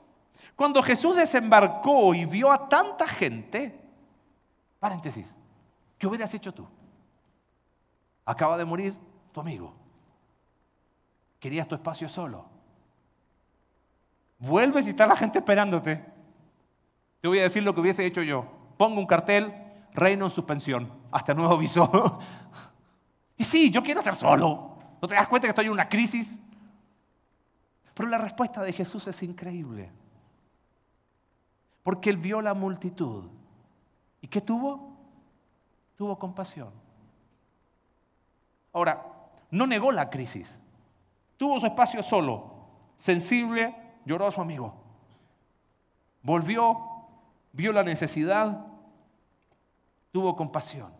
Cuando 0.54 0.82
Jesús 0.82 1.14
desembarcó 1.14 2.14
y 2.14 2.24
vio 2.24 2.50
a 2.50 2.70
tanta 2.70 3.06
gente, 3.06 3.78
paréntesis, 4.80 5.34
¿Qué 5.98 6.06
hubieras 6.06 6.32
hecho 6.32 6.54
tú? 6.54 6.66
Acaba 8.24 8.56
de 8.56 8.64
morir 8.64 8.94
tu 9.32 9.40
amigo. 9.40 9.86
Querías 11.46 11.68
tu 11.68 11.76
espacio 11.76 12.09
solo. 12.09 12.44
Vuelves 14.40 14.85
y 14.88 14.90
está 14.90 15.06
la 15.06 15.14
gente 15.14 15.38
esperándote. 15.38 16.04
Te 17.20 17.28
voy 17.28 17.38
a 17.38 17.44
decir 17.44 17.62
lo 17.62 17.72
que 17.72 17.82
hubiese 17.82 18.04
hecho 18.04 18.20
yo. 18.20 18.48
Pongo 18.76 18.98
un 18.98 19.06
cartel, 19.06 19.54
reino 19.92 20.24
en 20.24 20.32
suspensión, 20.32 20.92
hasta 21.12 21.35
nuevo 21.35 21.54
aviso. 21.54 22.18
y 23.37 23.44
sí, 23.44 23.70
yo 23.70 23.80
quiero 23.85 24.00
estar 24.00 24.16
solo. 24.16 24.76
¿No 25.00 25.06
te 25.06 25.14
das 25.14 25.28
cuenta 25.28 25.46
que 25.46 25.50
estoy 25.50 25.66
en 25.66 25.70
una 25.70 25.88
crisis? 25.88 26.37
Pero 27.94 28.09
la 28.09 28.18
respuesta 28.18 28.61
de 28.62 28.72
Jesús 28.72 29.06
es 29.06 29.22
increíble. 29.22 29.92
Porque 31.85 32.11
él 32.11 32.16
vio 32.16 32.42
la 32.42 32.54
multitud. 32.54 33.30
¿Y 34.20 34.26
qué 34.26 34.40
tuvo? 34.40 34.96
tuvo 35.94 36.18
compasión. 36.18 36.72
Ahora, 38.72 39.06
no 39.52 39.64
negó 39.64 39.92
la 39.92 40.11
crisis. 40.11 40.59
Tuvo 41.37 41.61
su 41.61 41.66
espacio 41.66 42.03
solo, 42.03 42.66
sensible, 42.96 43.75
lloró 44.05 44.27
a 44.27 44.31
su 44.31 44.40
amigo. 44.40 44.75
Volvió, 46.22 46.79
vio 47.53 47.72
la 47.72 47.83
necesidad, 47.83 48.66
tuvo 50.12 50.35
compasión. 50.35 50.92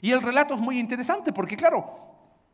Y 0.00 0.12
el 0.12 0.22
relato 0.22 0.54
es 0.54 0.60
muy 0.60 0.78
interesante 0.78 1.32
porque, 1.32 1.56
claro, 1.56 2.06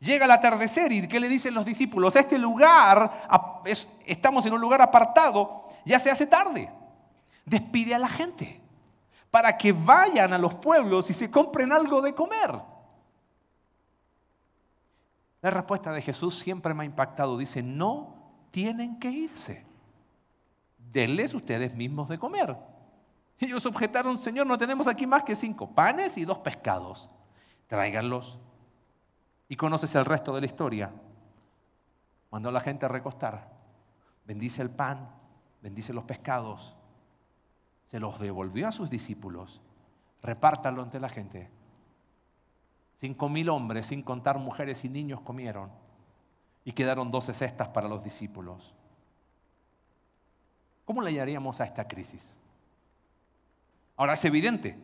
Llega 0.03 0.25
el 0.25 0.33
atardecer 0.33 0.91
y 0.91 1.07
¿qué 1.07 1.21
le 1.21 1.29
dicen 1.29 1.55
los 1.55 1.65
discípulos? 1.65 2.17
Este 2.17 2.37
lugar, 2.37 3.63
estamos 4.05 4.45
en 4.45 4.53
un 4.53 4.61
lugar 4.61 4.83
apartado, 4.83 5.69
ya 5.85 6.01
se 6.01 6.11
hace 6.11 6.27
tarde. 6.27 6.69
Despide 7.45 7.95
a 7.95 8.01
la 8.01 8.09
gente 8.09 8.61
para 9.31 9.57
que 9.57 9.71
vayan 9.71 10.33
a 10.33 10.39
los 10.39 10.57
pueblos 10.57 11.09
y 11.09 11.13
se 11.13 11.31
compren 11.31 11.71
algo 11.71 12.03
de 12.03 12.17
comer. 12.17 12.51
La 15.43 15.51
respuesta 15.51 15.93
de 15.93 16.01
Jesús 16.01 16.39
siempre 16.39 16.73
me 16.73 16.85
ha 16.85 16.87
impactado. 16.87 17.37
Dice, 17.37 17.63
no 17.63 18.15
tienen 18.53 18.99
que 18.99 19.11
irse. 19.11 19.65
Denles 20.79 21.35
ustedes 21.35 21.75
mismos 21.75 22.09
de 22.09 22.19
comer. 22.19 22.57
Ellos 23.39 23.67
objetaron, 23.67 24.19
Señor, 24.19 24.47
no 24.47 24.57
tenemos 24.57 24.87
aquí 24.87 25.05
más 25.05 25.25
que 25.25 25.35
cinco 25.35 25.69
panes 25.75 26.17
y 26.17 26.25
dos 26.25 26.39
pescados. 26.39 27.11
Tráiganlos. 27.67 28.39
Y 29.49 29.57
conoces 29.57 29.93
el 29.97 30.05
resto 30.05 30.33
de 30.33 30.43
la 30.43 30.47
historia. 30.47 30.93
Mandó 32.31 32.51
a 32.51 32.53
la 32.53 32.61
gente 32.61 32.87
a 32.87 32.89
recostar. 32.89 33.51
Bendice 34.25 34.63
el 34.63 34.71
pan, 34.71 35.11
bendice 35.61 35.93
los 35.93 36.05
pescados. 36.05 36.77
Se 37.87 37.99
los 37.99 38.21
devolvió 38.21 38.69
a 38.69 38.73
sus 38.73 38.89
discípulos. 38.89 39.61
Repártalo 40.23 40.83
ante 40.83 41.01
la 41.01 41.09
gente. 41.09 41.51
Cinco 43.03 43.29
mil 43.29 43.49
hombres, 43.49 43.87
sin 43.87 44.01
contar 44.01 44.39
mujeres 44.39 44.85
y 44.85 44.89
niños, 44.89 45.21
comieron. 45.23 45.71
Y 46.65 46.71
quedaron 46.71 47.11
doce 47.11 47.35
cestas 47.35 47.67
para 47.67 47.89
los 47.89 48.05
discípulos. 48.05 48.73
¿Cómo 50.85 51.03
le 51.03 51.13
llamaríamos 51.13 51.61
a 51.61 51.65
esta 51.65 51.89
crisis? 51.89 52.37
Ahora 53.97 54.15
es 54.15 54.25
evidente. 54.25 54.79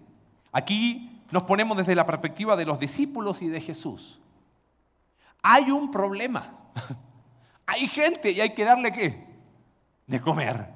Aquí 0.50 1.22
nos 1.30 1.44
ponemos 1.44 1.76
desde 1.76 1.94
la 1.94 2.04
perspectiva 2.06 2.56
de 2.56 2.64
los 2.64 2.80
discípulos 2.80 3.40
y 3.40 3.46
de 3.46 3.60
Jesús. 3.60 4.18
Hay 5.40 5.70
un 5.70 5.92
problema. 5.92 6.56
Hay 7.66 7.86
gente 7.86 8.32
y 8.32 8.40
hay 8.40 8.52
que 8.52 8.64
darle 8.64 8.90
qué? 8.90 9.28
De 10.08 10.20
comer. 10.20 10.70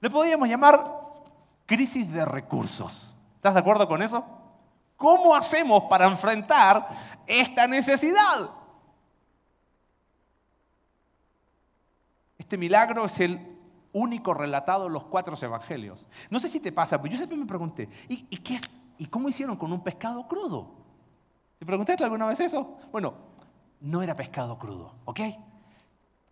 Le 0.00 0.10
podríamos 0.10 0.48
llamar 0.48 0.84
crisis 1.64 2.08
de 2.12 2.24
recursos. 2.24 3.12
¿Estás 3.34 3.54
de 3.54 3.60
acuerdo 3.60 3.88
con 3.88 4.00
eso? 4.00 4.35
¿Cómo 4.96 5.34
hacemos 5.34 5.84
para 5.84 6.06
enfrentar 6.06 6.88
esta 7.26 7.66
necesidad? 7.66 8.50
Este 12.38 12.56
milagro 12.56 13.04
es 13.04 13.20
el 13.20 13.56
único 13.92 14.34
relatado 14.34 14.86
en 14.86 14.92
los 14.92 15.04
cuatro 15.04 15.36
evangelios. 15.40 16.06
No 16.30 16.38
sé 16.38 16.48
si 16.48 16.60
te 16.60 16.72
pasa, 16.72 17.00
pero 17.00 17.12
yo 17.12 17.16
siempre 17.16 17.38
me 17.38 17.46
pregunté, 17.46 17.88
¿y, 18.08 18.24
qué, 18.38 18.60
¿y 18.98 19.06
cómo 19.06 19.28
hicieron 19.28 19.56
con 19.56 19.72
un 19.72 19.82
pescado 19.82 20.26
crudo? 20.28 20.74
¿Te 21.58 21.66
preguntaste 21.66 22.04
alguna 22.04 22.26
vez 22.26 22.40
eso? 22.40 22.78
Bueno, 22.92 23.14
no 23.80 24.02
era 24.02 24.14
pescado 24.14 24.58
crudo, 24.58 24.94
¿ok? 25.04 25.20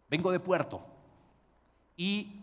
Vengo 0.08 0.30
de 0.30 0.40
Puerto 0.40 0.82
y 1.96 2.40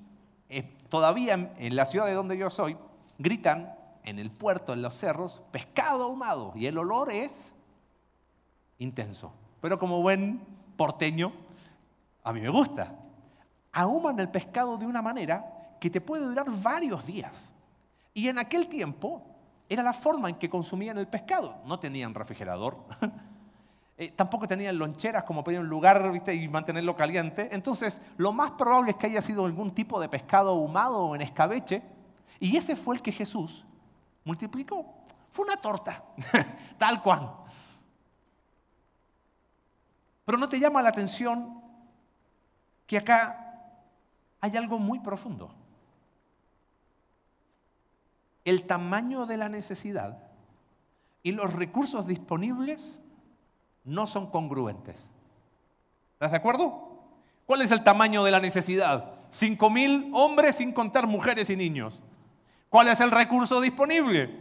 eh, 0.50 0.64
todavía 0.90 1.54
en 1.56 1.76
la 1.76 1.86
ciudad 1.86 2.06
de 2.06 2.14
donde 2.14 2.38
yo 2.38 2.50
soy 2.50 2.78
gritan 3.18 3.76
en 4.04 4.20
el 4.20 4.30
puerto, 4.32 4.74
en 4.74 4.82
los 4.82 4.96
cerros, 4.96 5.42
pescado 5.52 6.04
ahumado 6.04 6.54
y 6.56 6.66
el 6.66 6.78
olor 6.78 7.12
es 7.12 7.54
intenso. 8.80 9.32
Pero 9.62 9.78
como 9.78 10.02
buen 10.02 10.42
porteño, 10.76 11.32
a 12.24 12.34
mí 12.34 12.42
me 12.42 12.50
gusta 12.50 12.96
ahuman 13.72 14.20
el 14.20 14.30
pescado 14.30 14.78
de 14.78 14.86
una 14.86 15.02
manera 15.02 15.46
que 15.80 15.90
te 15.90 16.02
puede 16.02 16.26
durar 16.26 16.46
varios 16.62 17.06
días. 17.06 17.50
Y 18.14 18.28
en 18.28 18.38
aquel 18.38 18.68
tiempo 18.68 19.24
era 19.70 19.84
la 19.84 19.94
forma 19.94 20.30
en 20.30 20.36
que 20.36 20.50
consumían 20.50 20.98
el 20.98 21.08
pescado. 21.08 21.56
No 21.66 21.80
tenían 21.80 22.14
refrigerador, 22.14 22.78
eh, 23.98 24.12
tampoco 24.12 24.48
tenían 24.48 24.78
loncheras 24.78 25.24
como 25.24 25.44
para 25.44 25.60
un 25.60 25.68
lugar 25.68 26.22
y 26.28 26.48
mantenerlo 26.50 26.96
caliente. 26.96 27.50
Entonces, 27.52 28.02
lo 28.18 28.34
más 28.34 28.52
probable 28.52 28.92
es 28.92 28.98
que 28.98 29.08
haya 29.08 29.22
sido 29.22 29.46
algún 29.46 29.72
tipo 29.72 30.00
de 30.00 30.10
pescado 30.10 30.50
ahumado 30.50 30.98
o 30.98 31.16
en 31.16 31.22
escabeche. 31.22 31.82
Y 32.40 32.58
ese 32.58 32.76
fue 32.76 32.96
el 32.96 33.02
que 33.02 33.12
Jesús 33.12 33.66
multiplicó. 34.24 34.86
Fue 35.32 35.46
una 35.46 35.58
torta, 35.58 36.04
tal 36.78 37.02
cual. 37.02 37.32
Pero 40.26 40.38
no 40.38 40.48
te 40.48 40.60
llama 40.60 40.82
la 40.82 40.90
atención 40.90 41.62
que 42.86 42.98
acá 42.98 43.42
hay 44.40 44.58
algo 44.58 44.80
muy 44.80 45.00
profundo. 45.00 45.54
El 48.44 48.66
tamaño 48.66 49.26
de 49.26 49.38
la 49.38 49.50
necesidad 49.50 50.18
y 51.24 51.32
los 51.32 51.54
recursos 51.54 52.08
disponibles 52.08 53.00
no 53.84 54.08
son 54.08 54.28
congruentes. 54.28 54.98
¿Estás 56.14 56.32
de 56.32 56.38
acuerdo? 56.38 56.92
¿Cuál 57.46 57.62
es 57.62 57.72
el 57.72 57.84
tamaño 57.84 58.24
de 58.24 58.32
la 58.32 58.40
necesidad? 58.40 59.14
Cinco 59.30 59.70
mil 59.70 60.12
hombres 60.14 60.56
sin 60.56 60.74
contar 60.74 61.08
mujeres 61.08 61.50
y 61.50 61.56
niños. 61.56 62.02
¿Cuál 62.72 62.88
es 62.88 63.02
el 63.02 63.12
recurso 63.12 63.60
disponible? 63.60 64.34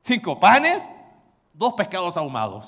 Cinco 0.00 0.40
panes, 0.40 0.88
dos 1.52 1.74
pescados 1.74 2.16
ahumados. 2.16 2.66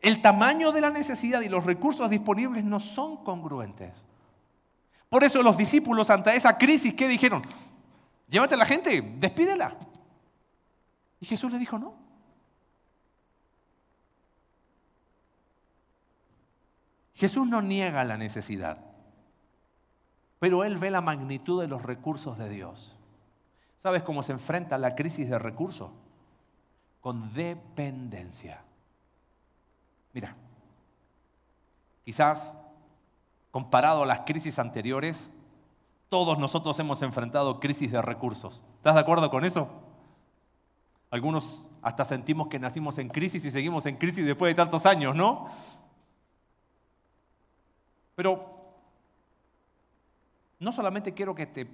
El 0.00 0.22
tamaño 0.22 0.70
de 0.70 0.82
la 0.82 0.90
necesidad 0.90 1.40
y 1.40 1.48
los 1.48 1.64
recursos 1.64 2.08
disponibles 2.08 2.62
no 2.62 2.78
son 2.78 3.24
congruentes. 3.24 3.92
Por 5.08 5.24
eso 5.24 5.42
los 5.42 5.56
discípulos 5.56 6.10
ante 6.10 6.36
esa 6.36 6.56
crisis, 6.56 6.94
¿qué 6.94 7.08
dijeron? 7.08 7.42
Llévate 8.28 8.54
a 8.54 8.58
la 8.58 8.66
gente, 8.66 9.02
despídela. 9.18 9.76
Y 11.18 11.26
Jesús 11.26 11.50
le 11.50 11.58
dijo, 11.58 11.80
no. 11.80 11.96
Jesús 17.14 17.48
no 17.48 17.62
niega 17.62 18.04
la 18.04 18.16
necesidad, 18.16 18.78
pero 20.42 20.64
Él 20.64 20.76
ve 20.76 20.90
la 20.90 21.00
magnitud 21.00 21.60
de 21.60 21.68
los 21.68 21.82
recursos 21.82 22.36
de 22.36 22.48
Dios. 22.48 22.96
¿Sabes 23.78 24.02
cómo 24.02 24.24
se 24.24 24.32
enfrenta 24.32 24.76
la 24.76 24.96
crisis 24.96 25.30
de 25.30 25.38
recursos? 25.38 25.92
Con 27.00 27.32
dependencia. 27.32 28.60
Mira, 30.12 30.34
quizás 32.04 32.56
comparado 33.52 34.02
a 34.02 34.06
las 34.06 34.22
crisis 34.22 34.58
anteriores, 34.58 35.30
todos 36.08 36.36
nosotros 36.40 36.76
hemos 36.80 37.02
enfrentado 37.02 37.60
crisis 37.60 37.92
de 37.92 38.02
recursos. 38.02 38.64
¿Estás 38.78 38.94
de 38.94 39.00
acuerdo 39.00 39.30
con 39.30 39.44
eso? 39.44 39.68
Algunos 41.12 41.70
hasta 41.82 42.04
sentimos 42.04 42.48
que 42.48 42.58
nacimos 42.58 42.98
en 42.98 43.10
crisis 43.10 43.44
y 43.44 43.52
seguimos 43.52 43.86
en 43.86 43.96
crisis 43.96 44.26
después 44.26 44.50
de 44.50 44.56
tantos 44.56 44.86
años, 44.86 45.14
¿no? 45.14 45.46
Pero 48.16 48.61
no 50.62 50.70
solamente 50.70 51.12
quiero 51.12 51.34
que 51.34 51.46
te, 51.46 51.64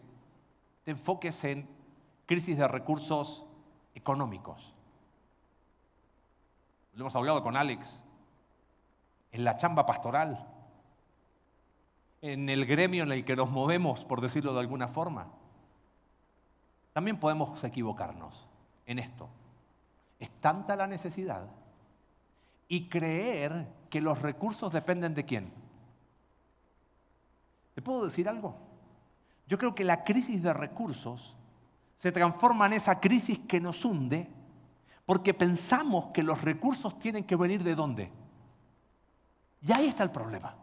te 0.84 0.90
enfoques 0.90 1.44
en 1.44 1.68
crisis 2.24 2.56
de 2.56 2.66
recursos 2.66 3.44
económicos. 3.94 4.74
Lo 6.94 7.02
hemos 7.02 7.14
hablado 7.14 7.42
con 7.42 7.56
Alex 7.56 8.00
en 9.30 9.44
la 9.44 9.56
chamba 9.56 9.84
pastoral 9.84 10.46
en 12.22 12.48
el 12.48 12.64
gremio 12.64 13.04
en 13.04 13.12
el 13.12 13.24
que 13.24 13.36
nos 13.36 13.50
movemos, 13.50 14.04
por 14.04 14.20
decirlo 14.20 14.54
de 14.54 14.60
alguna 14.60 14.88
forma. 14.88 15.28
También 16.92 17.20
podemos 17.20 17.62
equivocarnos 17.62 18.48
en 18.86 18.98
esto. 18.98 19.28
Es 20.18 20.30
tanta 20.40 20.74
la 20.76 20.86
necesidad 20.86 21.46
y 22.68 22.88
creer 22.88 23.68
que 23.90 24.00
los 24.00 24.20
recursos 24.20 24.72
dependen 24.72 25.14
de 25.14 25.24
quién. 25.24 25.52
¿Te 27.74 27.82
puedo 27.82 28.06
decir 28.06 28.28
algo? 28.28 28.67
Yo 29.48 29.56
creo 29.58 29.74
que 29.74 29.84
la 29.84 30.04
crisis 30.04 30.42
de 30.42 30.52
recursos 30.52 31.34
se 31.96 32.12
transforma 32.12 32.66
en 32.66 32.74
esa 32.74 33.00
crisis 33.00 33.38
que 33.40 33.60
nos 33.60 33.84
hunde 33.84 34.30
porque 35.06 35.32
pensamos 35.32 36.10
que 36.12 36.22
los 36.22 36.42
recursos 36.42 36.98
tienen 36.98 37.24
que 37.24 37.34
venir 37.34 37.64
de 37.64 37.74
dónde. 37.74 38.12
Y 39.62 39.72
ahí 39.72 39.86
está 39.86 40.02
el 40.02 40.10
problema. 40.10 40.54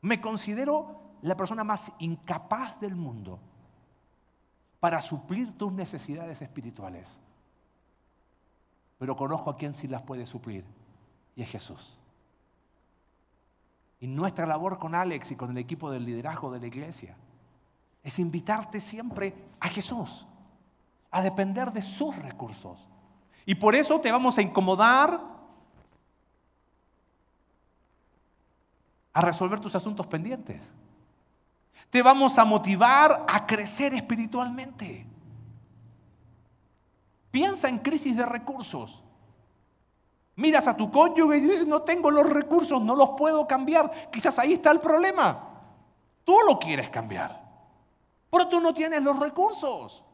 Me 0.00 0.20
considero 0.20 1.00
la 1.22 1.36
persona 1.36 1.64
más 1.64 1.92
incapaz 1.98 2.78
del 2.80 2.94
mundo 2.94 3.40
para 4.78 5.02
suplir 5.02 5.58
tus 5.58 5.72
necesidades 5.72 6.40
espirituales. 6.40 7.18
Pero 8.98 9.16
conozco 9.16 9.50
a 9.50 9.56
quien 9.56 9.74
sí 9.74 9.88
las 9.88 10.02
puede 10.02 10.26
suplir 10.26 10.64
y 11.34 11.42
es 11.42 11.50
Jesús. 11.50 11.97
Y 14.00 14.06
nuestra 14.06 14.46
labor 14.46 14.78
con 14.78 14.94
Alex 14.94 15.32
y 15.32 15.36
con 15.36 15.50
el 15.50 15.58
equipo 15.58 15.90
del 15.90 16.04
liderazgo 16.04 16.50
de 16.52 16.60
la 16.60 16.66
iglesia 16.66 17.16
es 18.02 18.18
invitarte 18.18 18.80
siempre 18.80 19.34
a 19.60 19.68
Jesús, 19.68 20.26
a 21.10 21.22
depender 21.22 21.72
de 21.72 21.82
sus 21.82 22.16
recursos. 22.16 22.88
Y 23.44 23.54
por 23.54 23.74
eso 23.74 24.00
te 24.00 24.12
vamos 24.12 24.38
a 24.38 24.42
incomodar 24.42 25.20
a 29.12 29.20
resolver 29.20 29.58
tus 29.58 29.74
asuntos 29.74 30.06
pendientes. 30.06 30.62
Te 31.90 32.02
vamos 32.02 32.38
a 32.38 32.44
motivar 32.44 33.24
a 33.28 33.46
crecer 33.46 33.94
espiritualmente. 33.94 35.06
Piensa 37.30 37.68
en 37.68 37.78
crisis 37.78 38.16
de 38.16 38.26
recursos. 38.26 39.02
Miras 40.38 40.68
a 40.68 40.76
tu 40.76 40.88
cónyuge 40.92 41.38
y 41.38 41.40
dices, 41.40 41.66
no 41.66 41.82
tengo 41.82 42.12
los 42.12 42.30
recursos, 42.30 42.80
no 42.80 42.94
los 42.94 43.10
puedo 43.18 43.44
cambiar. 43.48 44.08
Quizás 44.12 44.38
ahí 44.38 44.52
está 44.52 44.70
el 44.70 44.78
problema. 44.78 45.48
Tú 46.22 46.36
lo 46.46 46.60
quieres 46.60 46.88
cambiar, 46.90 47.42
pero 48.30 48.46
tú 48.46 48.60
no 48.60 48.72
tienes 48.72 49.02
los 49.02 49.18
recursos. 49.18 50.04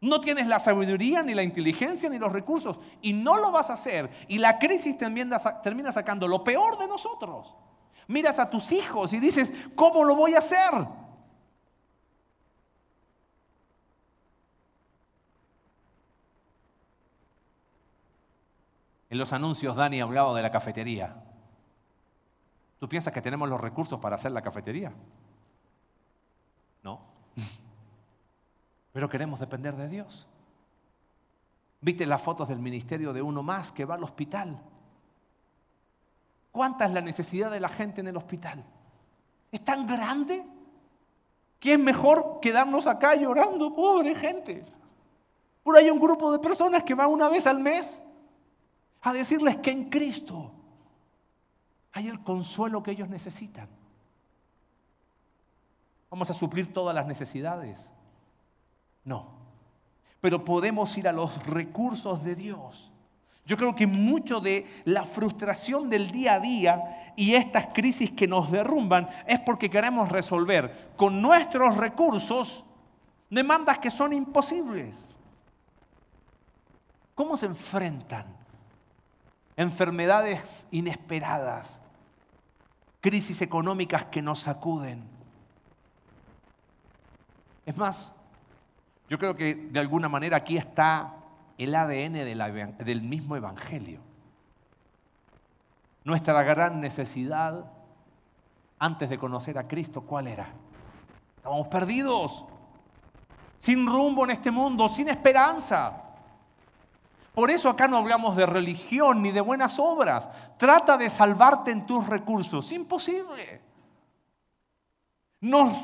No 0.00 0.20
tienes 0.20 0.46
la 0.46 0.60
sabiduría, 0.60 1.24
ni 1.24 1.34
la 1.34 1.42
inteligencia, 1.42 2.08
ni 2.08 2.16
los 2.16 2.30
recursos. 2.30 2.78
Y 3.02 3.12
no 3.12 3.36
lo 3.36 3.50
vas 3.50 3.70
a 3.70 3.72
hacer. 3.72 4.08
Y 4.28 4.38
la 4.38 4.60
crisis 4.60 4.96
termina, 4.96 5.40
sacando 5.40 6.28
lo 6.28 6.44
peor 6.44 6.78
de 6.78 6.86
nosotros. 6.86 7.52
Miras 8.06 8.38
a 8.38 8.48
tus 8.48 8.70
hijos 8.70 9.12
y 9.14 9.18
dices, 9.18 9.52
¿cómo 9.74 10.04
lo 10.04 10.14
voy 10.14 10.36
a 10.36 10.38
hacer? 10.38 10.74
En 19.14 19.18
los 19.18 19.32
anuncios 19.32 19.76
Dani 19.76 20.00
hablaba 20.00 20.34
de 20.34 20.42
la 20.42 20.50
cafetería. 20.50 21.14
¿Tú 22.80 22.88
piensas 22.88 23.12
que 23.12 23.22
tenemos 23.22 23.48
los 23.48 23.60
recursos 23.60 24.00
para 24.00 24.16
hacer 24.16 24.32
la 24.32 24.42
cafetería? 24.42 24.92
No. 26.82 26.98
Pero 28.92 29.08
queremos 29.08 29.38
depender 29.38 29.76
de 29.76 29.88
Dios. 29.88 30.26
¿Viste 31.80 32.06
las 32.06 32.22
fotos 32.22 32.48
del 32.48 32.58
ministerio 32.58 33.12
de 33.12 33.22
uno 33.22 33.44
más 33.44 33.70
que 33.70 33.84
va 33.84 33.94
al 33.94 34.02
hospital? 34.02 34.60
¿Cuánta 36.50 36.86
es 36.86 36.90
la 36.90 37.00
necesidad 37.00 37.52
de 37.52 37.60
la 37.60 37.68
gente 37.68 38.00
en 38.00 38.08
el 38.08 38.16
hospital? 38.16 38.64
¿Es 39.52 39.64
tan 39.64 39.86
grande 39.86 40.44
que 41.60 41.74
es 41.74 41.78
mejor 41.78 42.40
quedarnos 42.42 42.88
acá 42.88 43.14
llorando, 43.14 43.72
pobre 43.72 44.12
gente? 44.16 44.62
Por 45.62 45.76
ahí 45.76 45.84
hay 45.84 45.90
un 45.92 46.00
grupo 46.00 46.32
de 46.32 46.40
personas 46.40 46.82
que 46.82 46.94
va 46.96 47.06
una 47.06 47.28
vez 47.28 47.46
al 47.46 47.60
mes 47.60 48.02
a 49.04 49.12
decirles 49.12 49.56
que 49.58 49.70
en 49.70 49.90
Cristo 49.90 50.50
hay 51.92 52.08
el 52.08 52.22
consuelo 52.22 52.82
que 52.82 52.92
ellos 52.92 53.08
necesitan. 53.08 53.68
Vamos 56.10 56.30
a 56.30 56.34
suplir 56.34 56.72
todas 56.72 56.94
las 56.94 57.06
necesidades. 57.06 57.90
No. 59.04 59.28
Pero 60.22 60.42
podemos 60.44 60.96
ir 60.96 61.06
a 61.06 61.12
los 61.12 61.46
recursos 61.46 62.24
de 62.24 62.34
Dios. 62.34 62.90
Yo 63.44 63.58
creo 63.58 63.74
que 63.74 63.86
mucho 63.86 64.40
de 64.40 64.66
la 64.86 65.04
frustración 65.04 65.90
del 65.90 66.10
día 66.10 66.34
a 66.34 66.40
día 66.40 67.12
y 67.14 67.34
estas 67.34 67.66
crisis 67.74 68.10
que 68.10 68.26
nos 68.26 68.50
derrumban 68.50 69.06
es 69.26 69.38
porque 69.40 69.68
queremos 69.68 70.10
resolver 70.10 70.94
con 70.96 71.20
nuestros 71.20 71.76
recursos 71.76 72.64
demandas 73.28 73.78
que 73.80 73.90
son 73.90 74.14
imposibles. 74.14 75.10
¿Cómo 77.14 77.36
se 77.36 77.44
enfrentan 77.44 78.43
enfermedades 79.56 80.66
inesperadas, 80.70 81.80
crisis 83.00 83.40
económicas 83.42 84.06
que 84.06 84.22
nos 84.22 84.40
sacuden. 84.40 85.04
Es 87.66 87.76
más, 87.76 88.12
yo 89.08 89.18
creo 89.18 89.36
que 89.36 89.54
de 89.54 89.80
alguna 89.80 90.08
manera 90.08 90.38
aquí 90.38 90.56
está 90.56 91.14
el 91.58 91.74
ADN 91.74 92.14
del 92.78 93.02
mismo 93.02 93.36
Evangelio. 93.36 94.00
Nuestra 96.04 96.42
gran 96.42 96.80
necesidad 96.80 97.70
antes 98.78 99.08
de 99.08 99.18
conocer 99.18 99.56
a 99.56 99.66
Cristo, 99.66 100.02
¿cuál 100.02 100.26
era? 100.26 100.48
Estábamos 101.36 101.68
perdidos, 101.68 102.44
sin 103.58 103.86
rumbo 103.86 104.24
en 104.24 104.30
este 104.32 104.50
mundo, 104.50 104.88
sin 104.88 105.08
esperanza. 105.08 106.03
Por 107.34 107.50
eso 107.50 107.68
acá 107.68 107.88
no 107.88 107.96
hablamos 107.96 108.36
de 108.36 108.46
religión 108.46 109.20
ni 109.20 109.32
de 109.32 109.40
buenas 109.40 109.80
obras. 109.80 110.28
Trata 110.56 110.96
de 110.96 111.10
salvarte 111.10 111.72
en 111.72 111.84
tus 111.84 112.06
recursos. 112.06 112.70
Imposible. 112.70 113.60
Nos 115.40 115.76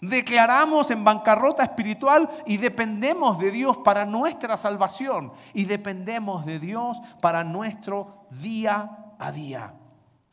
declaramos 0.00 0.92
en 0.92 1.02
bancarrota 1.02 1.64
espiritual 1.64 2.30
y 2.46 2.56
dependemos 2.56 3.38
de 3.40 3.50
Dios 3.50 3.78
para 3.78 4.04
nuestra 4.04 4.56
salvación 4.56 5.32
y 5.52 5.64
dependemos 5.64 6.46
de 6.46 6.60
Dios 6.60 6.98
para 7.20 7.42
nuestro 7.42 8.26
día 8.30 9.14
a 9.18 9.32
día. 9.32 9.74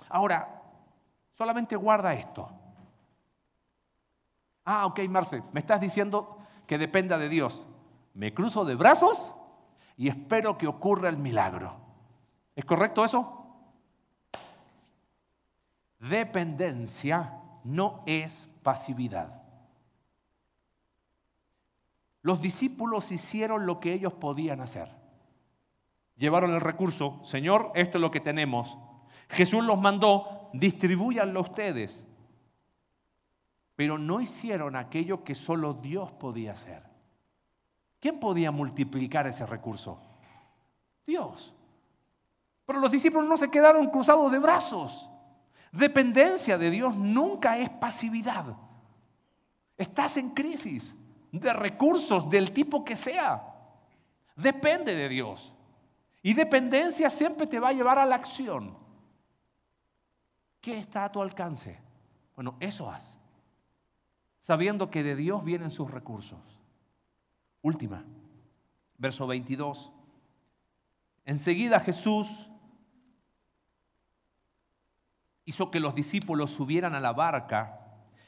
Ahora, 0.08 0.62
solamente 1.36 1.76
guarda 1.76 2.14
esto. 2.14 2.48
Ah, 4.66 4.86
ok, 4.86 5.00
Marce, 5.10 5.42
me 5.52 5.62
estás 5.62 5.82
diciendo 5.82 6.38
que 6.68 6.78
dependa 6.78 7.18
de 7.18 7.28
Dios. 7.28 7.66
¿Me 8.14 8.36
cruzo 8.36 8.66
de 8.66 8.76
brazos? 8.76 9.34
Y 10.00 10.08
espero 10.08 10.58
que 10.58 10.66
ocurra 10.66 11.10
el 11.10 11.18
milagro. 11.18 11.76
¿Es 12.56 12.64
correcto 12.64 13.04
eso? 13.04 13.46
Dependencia 16.00 17.34
no 17.66 18.04
es 18.06 18.48
pasividad. 18.64 19.44
Los 22.22 22.42
discípulos 22.42 23.12
hicieron 23.12 23.66
lo 23.66 23.82
que 23.82 23.92
ellos 23.92 24.14
podían 24.14 24.62
hacer. 24.62 24.90
Llevaron 26.16 26.54
el 26.54 26.62
recurso, 26.62 27.20
Señor, 27.26 27.74
esto 27.76 27.98
es 27.98 28.02
lo 28.02 28.10
que 28.10 28.22
tenemos. 28.22 28.78
Jesús 29.28 29.66
los 29.66 29.82
mandó, 29.82 30.50
distribuyanlo 30.54 31.42
ustedes. 31.42 32.08
Pero 33.76 33.98
no 33.98 34.22
hicieron 34.22 34.78
aquello 34.78 35.26
que 35.26 35.36
solo 35.36 35.74
Dios 35.74 36.10
podía 36.14 36.54
hacer. 36.54 36.89
¿Quién 38.00 38.20
podía 38.20 38.52
multiplicar 38.52 39.28
ese 39.28 39.46
recurso? 39.46 40.00
Dios. 41.06 41.54
Pero 42.66 42.80
los 42.80 42.92
discípulos 42.92 43.28
no 43.28 43.38
se 43.38 43.50
quedaron 43.50 43.90
cruzados 43.90 44.32
de 44.32 44.40
brazos. 44.40 45.10
Dependencia 45.72 46.58
de 46.58 46.70
Dios 46.72 46.96
nunca 46.96 47.58
es 47.58 47.70
pasividad. 47.70 48.56
Estás 49.78 50.18
en 50.18 50.32
crisis 50.32 50.96
de 51.32 51.54
recursos 51.54 52.30
del 52.30 52.52
tipo 52.52 52.84
que 52.84 52.96
sea. 52.96 53.44
Depende 54.36 54.96
de 54.96 55.10
Dios. 55.10 55.54
Y 56.22 56.34
dependencia 56.34 57.10
siempre 57.10 57.48
te 57.48 57.60
va 57.60 57.70
a 57.70 57.74
llevar 57.74 58.00
a 58.00 58.06
la 58.06 58.16
acción. 58.16 58.78
¿Qué 60.62 60.78
está 60.78 61.06
a 61.06 61.12
tu 61.12 61.22
alcance? 61.22 61.80
Bueno, 62.36 62.56
eso 62.60 62.90
haz. 62.90 63.18
Sabiendo 64.40 64.90
que 64.90 65.04
de 65.04 65.16
Dios 65.16 65.44
vienen 65.44 65.72
sus 65.72 65.90
recursos. 65.90 66.59
Última, 67.62 68.06
verso 68.98 69.28
22. 69.28 69.92
Enseguida 71.26 71.80
Jesús 71.80 72.50
hizo 75.46 75.72
que 75.72 75.80
los 75.80 75.96
discípulos 75.96 76.52
subieran 76.52 76.96
a 76.96 77.00
la 77.00 77.12
barca 77.12 77.80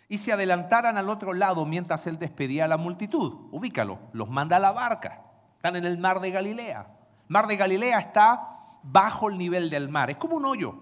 y 0.09 0.17
se 0.17 0.33
adelantaran 0.33 0.97
al 0.97 1.09
otro 1.09 1.33
lado 1.33 1.65
mientras 1.65 2.05
él 2.07 2.19
despedía 2.19 2.65
a 2.65 2.67
la 2.67 2.77
multitud. 2.77 3.47
Ubícalo, 3.51 3.99
los 4.11 4.29
manda 4.29 4.57
a 4.57 4.59
la 4.59 4.73
barca. 4.73 5.23
Están 5.55 5.75
en 5.77 5.85
el 5.85 5.97
mar 5.97 6.19
de 6.19 6.31
Galilea. 6.31 6.87
Mar 7.27 7.47
de 7.47 7.55
Galilea 7.55 7.99
está 7.99 8.79
bajo 8.83 9.29
el 9.29 9.37
nivel 9.37 9.69
del 9.69 9.87
mar, 9.87 10.09
es 10.09 10.17
como 10.17 10.35
un 10.35 10.45
hoyo. 10.45 10.75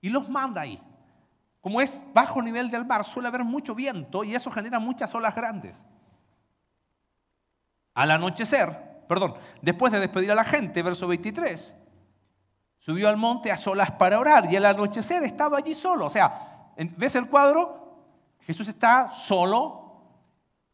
Y 0.00 0.10
los 0.10 0.28
manda 0.28 0.60
ahí. 0.60 0.80
Como 1.60 1.80
es 1.80 2.04
bajo 2.14 2.38
el 2.38 2.44
nivel 2.44 2.70
del 2.70 2.84
mar, 2.84 3.04
suele 3.04 3.28
haber 3.28 3.42
mucho 3.42 3.74
viento 3.74 4.22
y 4.22 4.34
eso 4.34 4.50
genera 4.50 4.78
muchas 4.78 5.14
olas 5.14 5.34
grandes. 5.34 5.84
Al 7.98 8.12
anochecer, 8.12 9.02
perdón, 9.08 9.34
después 9.60 9.90
de 9.92 9.98
despedir 9.98 10.30
a 10.30 10.36
la 10.36 10.44
gente, 10.44 10.84
verso 10.84 11.08
23, 11.08 11.74
subió 12.78 13.08
al 13.08 13.16
monte 13.16 13.50
a 13.50 13.56
solas 13.56 13.90
para 13.90 14.20
orar 14.20 14.48
y 14.48 14.54
al 14.54 14.66
anochecer 14.66 15.24
estaba 15.24 15.58
allí 15.58 15.74
solo. 15.74 16.06
O 16.06 16.10
sea, 16.10 16.70
¿ves 16.96 17.16
el 17.16 17.28
cuadro? 17.28 17.98
Jesús 18.42 18.68
está 18.68 19.10
solo 19.10 20.00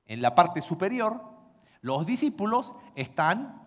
en 0.05 0.21
la 0.21 0.35
parte 0.35 0.61
superior, 0.61 1.19
los 1.81 2.05
discípulos 2.05 2.75
están 2.95 3.59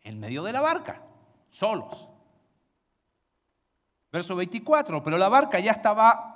en 0.00 0.18
medio 0.18 0.42
de 0.42 0.52
la 0.52 0.62
barca, 0.62 1.02
solos. 1.50 2.08
Verso 4.10 4.34
24, 4.36 5.02
pero 5.02 5.18
la 5.18 5.28
barca 5.28 5.60
ya 5.60 5.72
estaba 5.72 6.35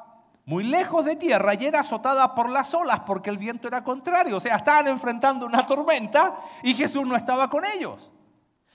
muy 0.50 0.64
lejos 0.64 1.04
de 1.04 1.14
tierra 1.14 1.54
y 1.54 1.64
era 1.64 1.78
azotada 1.78 2.34
por 2.34 2.50
las 2.50 2.74
olas 2.74 3.02
porque 3.06 3.30
el 3.30 3.38
viento 3.38 3.68
era 3.68 3.84
contrario. 3.84 4.38
O 4.38 4.40
sea, 4.40 4.56
estaban 4.56 4.88
enfrentando 4.88 5.46
una 5.46 5.64
tormenta 5.64 6.40
y 6.64 6.74
Jesús 6.74 7.06
no 7.06 7.14
estaba 7.14 7.48
con 7.48 7.64
ellos. 7.64 8.10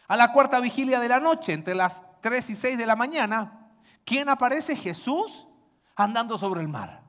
A 0.08 0.16
la 0.16 0.32
cuarta 0.32 0.62
vigilia 0.62 1.02
de 1.02 1.10
la 1.10 1.20
noche, 1.20 1.52
entre 1.52 1.76
las 1.76 2.02
3 2.22 2.50
y 2.50 2.56
6 2.56 2.78
de 2.78 2.86
la 2.86 2.96
mañana, 2.96 3.68
¿quién 4.06 4.30
aparece? 4.30 4.78
Jesús 4.78 5.50
andando 5.98 6.38
sobre 6.38 6.62
el 6.62 6.70
mar. 6.70 7.02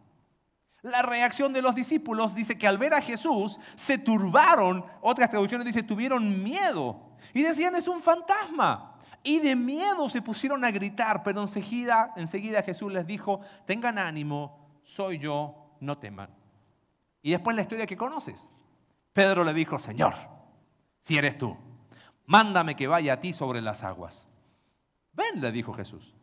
La 0.83 1.03
reacción 1.03 1.53
de 1.53 1.63
los 1.63 1.77
discípulos 1.77 2.35
dice 2.35 2.59
que 2.59 2.67
al 2.67 2.77
ver 2.77 2.95
a 2.95 3.01
Jesús 3.01 3.61
se 3.77 3.99
turbaron, 3.99 4.85
otras 5.01 5.31
traducciones 5.31 5.65
dicen 5.65 5.87
tuvieron 5.87 6.43
miedo 6.43 7.13
y 7.33 7.45
decían 7.45 7.77
es 7.77 7.87
un 7.87 8.03
fantasma. 8.03 8.96
Y 9.27 9.41
de 9.41 9.57
miedo 9.57 10.09
se 10.09 10.23
pusieron 10.23 10.65
a 10.65 10.71
gritar, 10.71 11.25
pero 11.25 11.43
enseguida, 11.43 12.13
enseguida 12.15 12.63
Jesús 12.63 12.93
les 12.93 13.05
dijo, 13.05 13.41
tengan 13.67 13.99
ánimo, 13.99 14.79
soy 14.85 15.19
yo, 15.19 15.75
no 15.81 15.99
teman. 15.99 16.31
Y 17.23 17.33
después 17.33 17.57
la 17.57 17.63
historia 17.63 17.89
que 17.89 17.97
conoces. 17.97 18.49
Pedro 19.13 19.43
le 19.43 19.53
dijo, 19.53 19.81
Señor, 19.81 20.15
si 21.01 21.19
eres 21.19 21.37
tú, 21.37 21.57
mándame 22.25 22.77
que 22.77 22.87
vaya 22.87 23.15
a 23.15 23.21
ti 23.21 23.33
sobre 23.33 23.61
las 23.61 23.83
aguas. 23.83 24.29
Ven, 25.13 25.41
le 25.41 25.51
dijo 25.51 25.73
Jesús. 25.73 26.15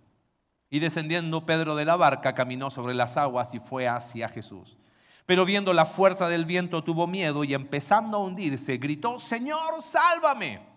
Y 0.70 0.80
descendiendo 0.80 1.46
Pedro 1.46 1.76
de 1.76 1.84
la 1.84 1.98
barca, 1.98 2.34
caminó 2.34 2.70
sobre 2.70 2.94
las 2.94 3.18
aguas 3.18 3.54
y 3.54 3.60
fue 3.60 3.86
hacia 3.86 4.30
Jesús. 4.30 4.78
Pero 5.26 5.44
viendo 5.44 5.74
la 5.74 5.86
fuerza 5.86 6.30
del 6.30 6.46
viento 6.46 6.86
tuvo 6.86 7.06
miedo 7.06 7.44
y 7.44 7.54
empezando 7.54 8.16
a 8.16 8.22
hundirse, 8.22 8.78
gritó, 8.78 9.20
Señor, 9.20 9.82
sálvame. 9.82 10.73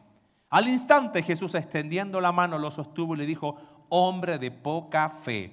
Al 0.48 0.68
instante 0.68 1.22
Jesús 1.22 1.54
extendiendo 1.54 2.20
la 2.20 2.32
mano 2.32 2.58
lo 2.58 2.70
sostuvo 2.70 3.14
y 3.14 3.18
le 3.18 3.26
dijo, 3.26 3.56
hombre 3.88 4.38
de 4.38 4.50
poca 4.50 5.10
fe, 5.10 5.52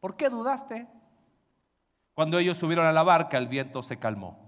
¿por 0.00 0.16
qué 0.16 0.28
dudaste? 0.28 0.88
Cuando 2.14 2.38
ellos 2.38 2.58
subieron 2.58 2.86
a 2.86 2.92
la 2.92 3.02
barca, 3.02 3.38
el 3.38 3.48
viento 3.48 3.82
se 3.82 3.98
calmó. 3.98 4.38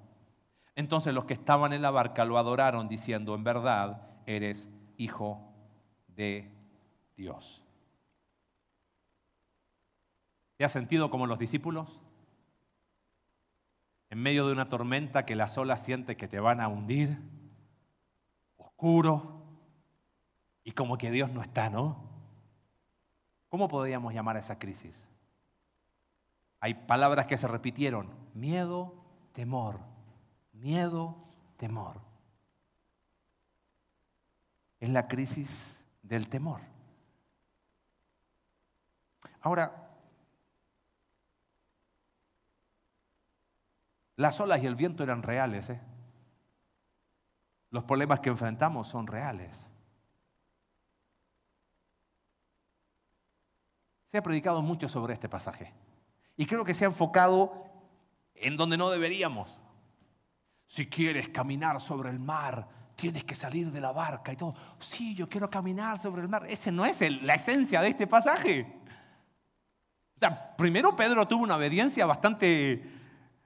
Entonces 0.74 1.14
los 1.14 1.24
que 1.24 1.34
estaban 1.34 1.72
en 1.72 1.82
la 1.82 1.91
barca 1.91 2.24
lo 2.24 2.39
adoraron 2.39 2.89
diciendo, 2.89 3.34
en 3.34 3.45
verdad 3.45 4.09
eres 4.26 4.68
hijo 4.97 5.41
de 6.09 6.53
Dios. 7.16 7.64
¿Te 10.57 10.64
has 10.64 10.72
sentido 10.72 11.11
como 11.11 11.26
los 11.26 11.39
discípulos? 11.39 12.01
En 14.11 14.22
medio 14.22 14.47
de 14.47 14.53
una 14.53 14.68
tormenta 14.68 15.26
que 15.26 15.37
las 15.37 15.59
olas 15.59 15.84
siente 15.84 16.16
que 16.16 16.28
te 16.28 16.41
van 16.41 16.61
a 16.61 16.68
hundir, 16.68 17.18
oscuro, 18.57 19.36
y 20.67 20.73
como 20.73 20.99
que 20.99 21.12
Dios 21.12 21.31
no 21.31 21.43
está, 21.43 21.71
¿no? 21.71 21.97
¿Cómo 23.49 23.69
podríamos 23.69 24.12
llamar 24.12 24.37
a 24.37 24.41
esa 24.41 24.59
crisis? 24.59 25.09
Hay 26.59 26.75
palabras 26.75 27.27
que 27.29 27.39
se 27.39 27.47
repitieron, 27.47 28.11
miedo, 28.35 28.93
temor, 29.33 29.79
miedo, 30.53 31.23
temor. 31.57 32.01
Es 34.81 34.91
la 34.91 35.07
crisis 35.07 35.81
del 36.03 36.29
temor. 36.29 36.62
Ahora, 39.43 39.89
las 44.17 44.41
olas 44.41 44.61
y 44.64 44.67
el 44.67 44.75
viento 44.75 45.05
eran 45.05 45.23
reales. 45.23 45.71
¿eh? 45.71 45.81
Los 47.71 47.85
problemas 47.85 48.19
que 48.19 48.31
enfrentamos 48.31 48.89
son 48.89 49.07
reales. 49.07 49.69
Se 54.17 54.23
predicado 54.23 54.62
mucho 54.62 54.89
sobre 54.89 55.12
este 55.12 55.29
pasaje. 55.29 55.75
Y 56.39 56.47
creo 56.47 56.64
que 56.64 56.73
se 56.73 56.87
ha 56.87 56.89
enfocado 56.89 57.67
en 58.35 58.57
donde 58.57 58.79
no 58.79 58.89
deberíamos. 58.89 59.61
Si 60.64 60.87
quieres 60.87 61.29
caminar 61.29 61.83
sobre 61.83 62.09
el 62.09 62.19
mar, 62.19 62.67
tienes 62.95 63.25
que 63.25 63.35
salir 63.35 63.71
de 63.71 63.79
la 63.79 63.93
barca 63.93 64.33
y 64.33 64.37
todo. 64.37 64.55
Sí, 64.79 65.14
yo 65.14 65.29
quiero 65.29 65.51
caminar 65.51 65.99
sobre 65.99 66.23
el 66.23 66.29
mar. 66.29 66.47
Ese 66.49 66.73
no 66.73 66.87
es 66.87 66.99
la 67.23 67.35
esencia 67.35 67.83
de 67.83 67.89
este 67.89 68.07
pasaje. 68.07 68.67
O 70.17 70.19
sea, 70.19 70.57
primero 70.57 70.97
Pedro 70.97 71.29
tuvo 71.29 71.45
una 71.45 71.57
obediencia 71.57 72.07
bastante 72.07 72.91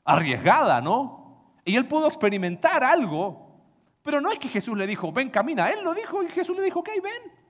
arriesgada, 0.04 0.80
¿no? 0.80 1.56
Y 1.64 1.74
él 1.74 1.88
pudo 1.88 2.06
experimentar 2.06 2.84
algo. 2.84 3.60
Pero 4.02 4.20
no 4.20 4.30
es 4.30 4.38
que 4.38 4.48
Jesús 4.48 4.78
le 4.78 4.86
dijo, 4.86 5.10
ven, 5.10 5.30
camina. 5.30 5.68
Él 5.68 5.82
lo 5.82 5.94
dijo 5.94 6.22
y 6.22 6.28
Jesús 6.28 6.56
le 6.56 6.62
dijo, 6.62 6.78
ok, 6.78 6.90
ven. 7.02 7.40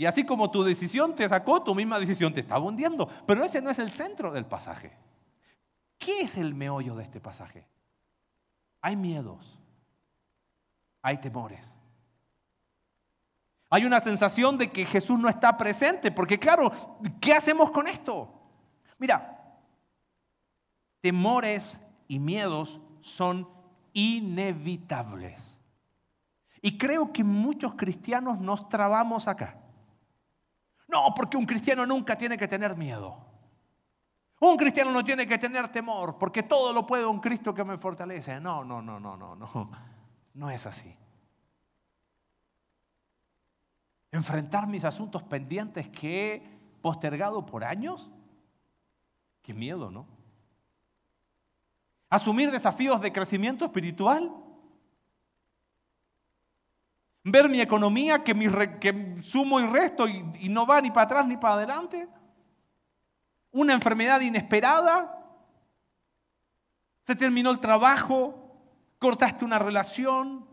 Y 0.00 0.06
así 0.06 0.24
como 0.24 0.50
tu 0.50 0.62
decisión 0.62 1.14
te 1.14 1.28
sacó, 1.28 1.62
tu 1.62 1.74
misma 1.74 1.98
decisión 1.98 2.32
te 2.32 2.40
estaba 2.40 2.64
hundiendo. 2.64 3.06
Pero 3.26 3.44
ese 3.44 3.60
no 3.60 3.68
es 3.68 3.78
el 3.78 3.90
centro 3.90 4.32
del 4.32 4.46
pasaje. 4.46 4.96
¿Qué 5.98 6.22
es 6.22 6.38
el 6.38 6.54
meollo 6.54 6.96
de 6.96 7.02
este 7.02 7.20
pasaje? 7.20 7.66
Hay 8.80 8.96
miedos, 8.96 9.60
hay 11.02 11.18
temores. 11.18 11.68
Hay 13.68 13.84
una 13.84 14.00
sensación 14.00 14.56
de 14.56 14.70
que 14.70 14.86
Jesús 14.86 15.20
no 15.20 15.28
está 15.28 15.58
presente, 15.58 16.10
porque 16.10 16.38
claro, 16.38 16.72
¿qué 17.20 17.34
hacemos 17.34 17.70
con 17.70 17.86
esto? 17.86 18.32
Mira, 18.96 19.54
temores 21.02 21.78
y 22.08 22.18
miedos 22.18 22.80
son 23.02 23.46
inevitables. 23.92 25.60
Y 26.62 26.78
creo 26.78 27.12
que 27.12 27.22
muchos 27.22 27.74
cristianos 27.74 28.40
nos 28.40 28.66
trabamos 28.70 29.28
acá. 29.28 29.60
No, 30.90 31.14
porque 31.14 31.36
un 31.36 31.46
cristiano 31.46 31.86
nunca 31.86 32.18
tiene 32.18 32.36
que 32.36 32.48
tener 32.48 32.76
miedo. 32.76 33.16
Un 34.40 34.56
cristiano 34.56 34.90
no 34.90 35.04
tiene 35.04 35.26
que 35.26 35.38
tener 35.38 35.68
temor, 35.68 36.18
porque 36.18 36.42
todo 36.42 36.72
lo 36.72 36.86
puede 36.86 37.04
un 37.04 37.20
Cristo 37.20 37.54
que 37.54 37.62
me 37.62 37.76
fortalece. 37.76 38.40
No, 38.40 38.64
no, 38.64 38.80
no, 38.80 38.98
no, 38.98 39.16
no, 39.16 39.36
no. 39.36 39.70
No 40.32 40.50
es 40.50 40.66
así. 40.66 40.96
Enfrentar 44.10 44.66
mis 44.66 44.84
asuntos 44.84 45.22
pendientes 45.22 45.88
que 45.88 46.34
he 46.34 46.58
postergado 46.80 47.44
por 47.44 47.64
años. 47.64 48.10
Qué 49.42 49.52
miedo, 49.52 49.90
¿no? 49.90 50.06
Asumir 52.08 52.50
desafíos 52.50 53.00
de 53.00 53.12
crecimiento 53.12 53.66
espiritual 53.66 54.32
ver 57.24 57.48
mi 57.48 57.60
economía 57.60 58.24
que, 58.24 58.34
mi 58.34 58.48
que 58.80 59.18
sumo 59.22 59.60
y 59.60 59.66
resto 59.66 60.08
y, 60.08 60.48
no 60.48 60.66
va 60.66 60.80
ni 60.80 60.90
para 60.90 61.02
atrás 61.02 61.26
ni 61.26 61.36
para 61.36 61.54
adelante. 61.54 62.08
Una 63.50 63.74
enfermedad 63.74 64.20
inesperada. 64.20 65.16
Se 67.06 67.16
terminó 67.16 67.50
el 67.50 67.60
trabajo, 67.60 68.62
cortaste 68.98 69.44
una 69.44 69.58
relación. 69.58 70.48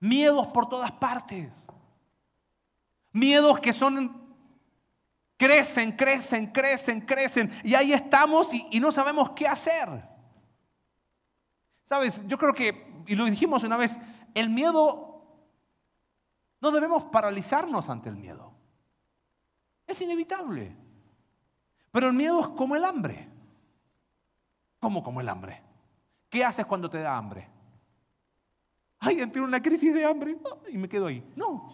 Miedos 0.00 0.46
por 0.48 0.68
todas 0.68 0.92
partes. 0.92 1.50
Miedos 3.12 3.58
que 3.58 3.72
son 3.72 4.28
crecen, 5.38 5.92
crecen, 5.92 6.48
crecen, 6.48 7.00
crecen. 7.00 7.50
Y 7.64 7.74
ahí 7.74 7.92
estamos 7.92 8.52
y, 8.52 8.80
no 8.80 8.92
sabemos 8.92 9.30
qué 9.30 9.48
hacer. 9.48 9.88
Sabes, 11.84 12.20
yo 12.26 12.36
creo 12.36 12.52
que, 12.52 13.02
y 13.06 13.14
lo 13.14 13.24
dijimos 13.24 13.64
una 13.64 13.76
vez, 13.76 13.98
el 14.34 14.50
miedo 14.50 15.17
no 16.60 16.70
debemos 16.70 17.04
paralizarnos 17.04 17.88
ante 17.88 18.08
el 18.08 18.16
miedo. 18.16 18.52
Es 19.86 20.00
inevitable. 20.00 20.76
Pero 21.90 22.08
el 22.08 22.12
miedo 22.12 22.40
es 22.40 22.48
como 22.48 22.76
el 22.76 22.84
hambre. 22.84 23.28
¿Cómo 24.80 25.02
como 25.02 25.20
el 25.20 25.28
hambre? 25.28 25.62
¿Qué 26.28 26.44
haces 26.44 26.66
cuando 26.66 26.90
te 26.90 26.98
da 26.98 27.16
hambre? 27.16 27.48
Ay, 28.98 29.20
en 29.20 29.40
una 29.40 29.62
crisis 29.62 29.94
de 29.94 30.04
hambre 30.04 30.36
y 30.68 30.76
me 30.76 30.88
quedo 30.88 31.06
ahí. 31.06 31.24
No. 31.36 31.70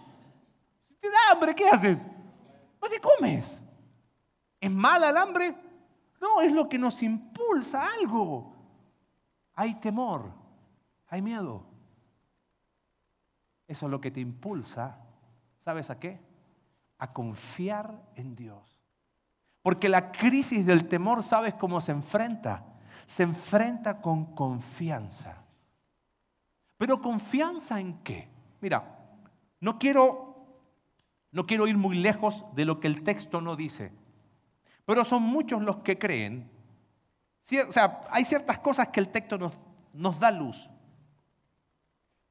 Si 0.88 0.94
te 0.96 1.10
da 1.10 1.32
hambre, 1.32 1.54
¿qué 1.54 1.68
haces? 1.68 2.04
Pues 2.78 2.92
si 2.92 3.00
comes. 3.00 3.60
¿Es 4.60 4.70
mala 4.70 5.10
el 5.10 5.16
hambre? 5.16 5.54
No, 6.20 6.40
es 6.40 6.52
lo 6.52 6.68
que 6.68 6.78
nos 6.78 7.02
impulsa 7.02 7.82
a 7.82 7.94
algo. 7.94 8.54
Hay 9.54 9.74
temor, 9.74 10.32
hay 11.08 11.22
miedo. 11.22 11.73
Eso 13.66 13.86
es 13.86 13.90
lo 13.90 14.00
que 14.00 14.10
te 14.10 14.20
impulsa, 14.20 14.98
¿sabes 15.58 15.90
a 15.90 15.98
qué? 15.98 16.20
A 16.98 17.12
confiar 17.12 18.02
en 18.16 18.36
Dios. 18.36 18.80
Porque 19.62 19.88
la 19.88 20.12
crisis 20.12 20.66
del 20.66 20.88
temor, 20.88 21.22
¿sabes 21.22 21.54
cómo 21.54 21.80
se 21.80 21.92
enfrenta? 21.92 22.64
Se 23.06 23.22
enfrenta 23.22 24.00
con 24.00 24.34
confianza. 24.34 25.42
Pero 26.76 27.00
confianza 27.00 27.80
en 27.80 27.94
qué? 28.02 28.28
Mira, 28.60 28.98
no 29.60 29.78
quiero, 29.78 30.36
no 31.30 31.46
quiero 31.46 31.66
ir 31.66 31.78
muy 31.78 31.96
lejos 31.96 32.44
de 32.54 32.66
lo 32.66 32.80
que 32.80 32.88
el 32.88 33.02
texto 33.02 33.40
no 33.40 33.56
dice. 33.56 33.90
Pero 34.84 35.04
son 35.04 35.22
muchos 35.22 35.62
los 35.62 35.76
que 35.78 35.98
creen. 35.98 36.50
O 37.68 37.72
sea, 37.72 38.02
hay 38.10 38.26
ciertas 38.26 38.58
cosas 38.58 38.88
que 38.88 39.00
el 39.00 39.08
texto 39.08 39.38
nos, 39.38 39.58
nos 39.94 40.18
da 40.18 40.30
luz. 40.30 40.68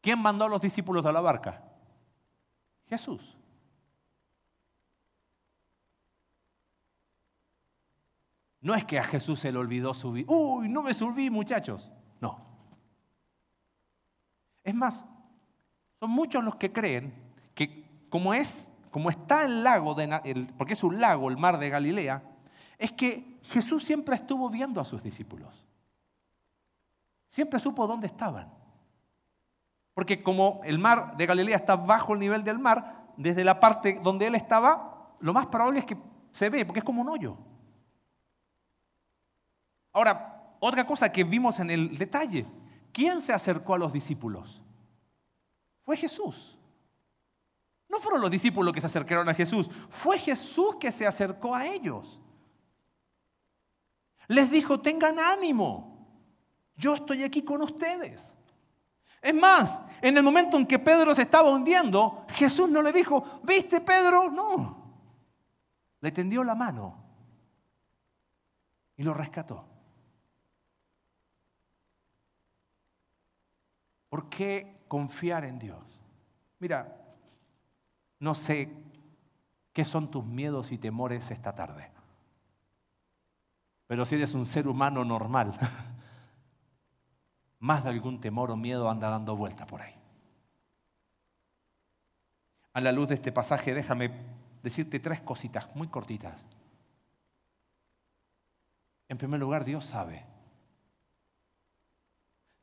¿Quién 0.04 0.20
mandó 0.20 0.44
a 0.44 0.50
los 0.50 0.60
discípulos 0.60 1.06
a 1.06 1.14
la 1.14 1.22
barca? 1.22 1.64
Jesús. 2.90 3.38
No 8.60 8.76
es 8.76 8.84
que 8.84 9.00
a 9.00 9.04
Jesús 9.06 9.40
se 9.40 9.50
le 9.50 9.60
olvidó 9.60 9.94
subir. 9.94 10.26
Uy, 10.28 10.68
no 10.68 10.84
me 10.84 10.94
subí, 10.94 11.30
muchachos. 11.30 11.90
No. 12.20 12.38
Es 14.62 14.76
más, 14.76 15.06
son 16.02 16.12
muchos 16.12 16.44
los 16.44 16.58
que 16.58 16.74
creen 16.74 17.14
que 17.56 18.06
como 18.10 18.34
es, 18.34 18.68
como 18.92 19.10
está 19.10 19.46
el 19.46 19.64
lago, 19.64 19.96
de, 19.96 20.52
porque 20.58 20.74
es 20.74 20.84
un 20.84 21.00
lago, 21.00 21.30
el 21.30 21.38
mar 21.38 21.60
de 21.60 21.70
Galilea, 21.70 22.22
es 22.78 22.92
que 22.92 23.40
Jesús 23.44 23.86
siempre 23.86 24.16
estuvo 24.16 24.50
viendo 24.50 24.82
a 24.82 24.86
sus 24.86 25.02
discípulos. 25.02 25.66
Siempre 27.30 27.62
supo 27.62 27.88
dónde 27.88 28.08
estaban. 28.08 28.63
Porque 29.94 30.24
como 30.24 30.62
el 30.64 30.80
mar 30.80 31.16
de 31.18 31.26
Galilea 31.26 31.56
está 31.56 31.76
bajo 31.76 32.14
el 32.14 32.20
nivel 32.20 32.44
del 32.44 32.60
mar, 32.60 33.04
desde 33.18 33.44
la 33.44 33.60
parte 33.60 34.00
donde 34.02 34.28
él 34.28 34.36
estaba, 34.36 35.16
lo 35.20 35.34
más 35.34 35.48
probable 35.48 35.80
es 35.80 35.86
que 35.86 35.98
se 36.32 36.50
ve, 36.50 36.66
porque 36.66 36.80
es 36.80 36.86
como 36.86 37.02
un 37.02 37.10
hoyo. 37.10 37.38
Ahora, 39.92 40.56
otra 40.60 40.86
cosa 40.88 41.12
que 41.12 41.24
vimos 41.24 41.60
en 41.60 41.70
el 41.70 41.98
detalle, 41.98 42.48
¿quién 42.92 43.22
se 43.22 43.32
acercó 43.32 43.76
a 43.76 43.78
los 43.78 43.94
discípulos? 43.94 44.64
Fue 45.84 45.96
Jesús. 45.96 46.58
No 47.88 48.00
fueron 48.00 48.22
los 48.22 48.32
discípulos 48.32 48.74
que 48.74 48.82
se 48.82 48.88
acercaron 48.88 49.30
a 49.30 49.36
Jesús, 49.36 49.70
fue 49.90 50.18
Jesús 50.18 50.78
que 50.80 50.92
se 50.92 51.06
acercó 51.06 51.54
a 51.54 51.68
ellos. 51.68 52.20
Les 54.28 54.50
dijo, 54.50 54.80
tengan 54.80 55.20
ánimo, 55.20 56.08
yo 56.76 56.96
estoy 56.96 57.24
aquí 57.24 57.44
con 57.44 57.62
ustedes. 57.62 58.33
Es 59.24 59.34
más, 59.34 59.80
en 60.02 60.18
el 60.18 60.22
momento 60.22 60.58
en 60.58 60.68
que 60.68 60.78
Pedro 60.78 61.16
se 61.16 61.22
estaba 61.22 61.50
hundiendo, 61.50 62.26
Jesús 62.32 62.70
no 62.70 62.82
le 62.82 62.92
dijo, 62.92 63.40
¿viste 63.42 63.80
Pedro? 63.80 64.30
No. 64.30 64.84
Le 66.02 66.12
tendió 66.12 66.44
la 66.44 66.54
mano 66.54 67.02
y 68.98 69.04
lo 69.04 69.14
rescató. 69.14 69.66
¿Por 74.10 74.28
qué 74.28 74.84
confiar 74.90 75.46
en 75.46 75.58
Dios? 75.58 76.02
Mira, 76.60 76.94
no 78.20 78.36
sé 78.36 78.76
qué 79.72 79.86
son 79.86 80.10
tus 80.10 80.26
miedos 80.26 80.74
y 80.74 80.78
temores 80.78 81.32
esta 81.32 81.56
tarde, 81.56 81.90
pero 83.88 84.06
si 84.06 84.16
eres 84.16 84.34
un 84.34 84.46
ser 84.46 84.68
humano 84.68 85.06
normal, 85.06 85.58
más 87.64 87.82
de 87.86 87.92
algún 87.92 88.20
temor 88.20 88.52
o 88.52 88.58
miedo 88.58 88.90
anda 88.90 89.10
dando 89.10 89.38
vuelta 89.38 89.66
por 89.66 89.82
ahí. 89.82 89.96
A 92.74 92.82
la 92.82 92.92
luz 92.92 93.08
de 93.08 93.16
este 93.16 93.32
pasaje, 93.32 93.74
déjame 93.74 94.12
decirte 94.62 95.00
tres 95.00 95.22
cositas 95.22 95.74
muy 95.74 95.88
cortitas. 95.88 96.46
En 99.08 99.18
primer 99.18 99.40
lugar, 99.40 99.64
Dios 99.64 99.86
sabe. 99.86 100.26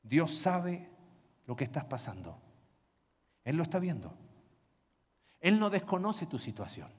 Dios 0.02 0.36
sabe 0.36 0.90
lo 1.46 1.56
que 1.56 1.64
estás 1.64 1.86
pasando. 1.86 2.38
Él 3.42 3.56
lo 3.56 3.62
está 3.62 3.78
viendo. 3.78 4.12
Él 5.40 5.58
no 5.58 5.70
desconoce 5.70 6.26
tu 6.26 6.38
situación. 6.38 6.90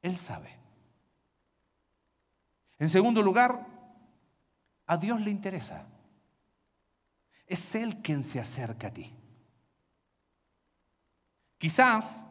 Él 0.00 0.16
sabe. 0.16 0.56
En 2.78 2.88
segundo 2.88 3.20
lugar, 3.20 3.66
a 4.86 4.96
Dios 4.96 5.20
le 5.20 5.30
interesa. 5.30 5.86
Es 7.46 7.74
Él 7.74 8.02
quien 8.02 8.24
se 8.24 8.40
acerca 8.40 8.88
a 8.88 8.92
ti. 8.92 9.12
Quizás 11.58 12.26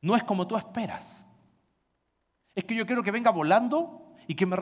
no 0.00 0.14
es 0.16 0.22
como 0.24 0.46
tú 0.46 0.56
esperas. 0.56 1.24
Es 2.54 2.64
que 2.64 2.74
yo 2.74 2.86
quiero 2.86 3.02
que 3.02 3.10
venga 3.10 3.30
volando 3.30 4.14
y 4.26 4.34
que 4.34 4.46
me... 4.46 4.56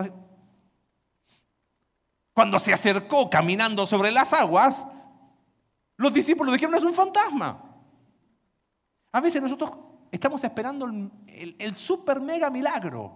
Cuando 2.32 2.58
se 2.58 2.72
acercó 2.72 3.28
caminando 3.28 3.86
sobre 3.86 4.10
las 4.12 4.32
aguas, 4.32 4.86
los 5.96 6.12
discípulos 6.12 6.52
dijeron, 6.52 6.74
es 6.74 6.84
un 6.84 6.94
fantasma. 6.94 7.62
A 9.10 9.20
veces 9.20 9.42
nosotros 9.42 9.72
estamos 10.10 10.42
esperando 10.44 10.86
el, 10.86 11.56
el 11.58 11.76
super 11.76 12.20
mega 12.20 12.48
milagro. 12.48 13.12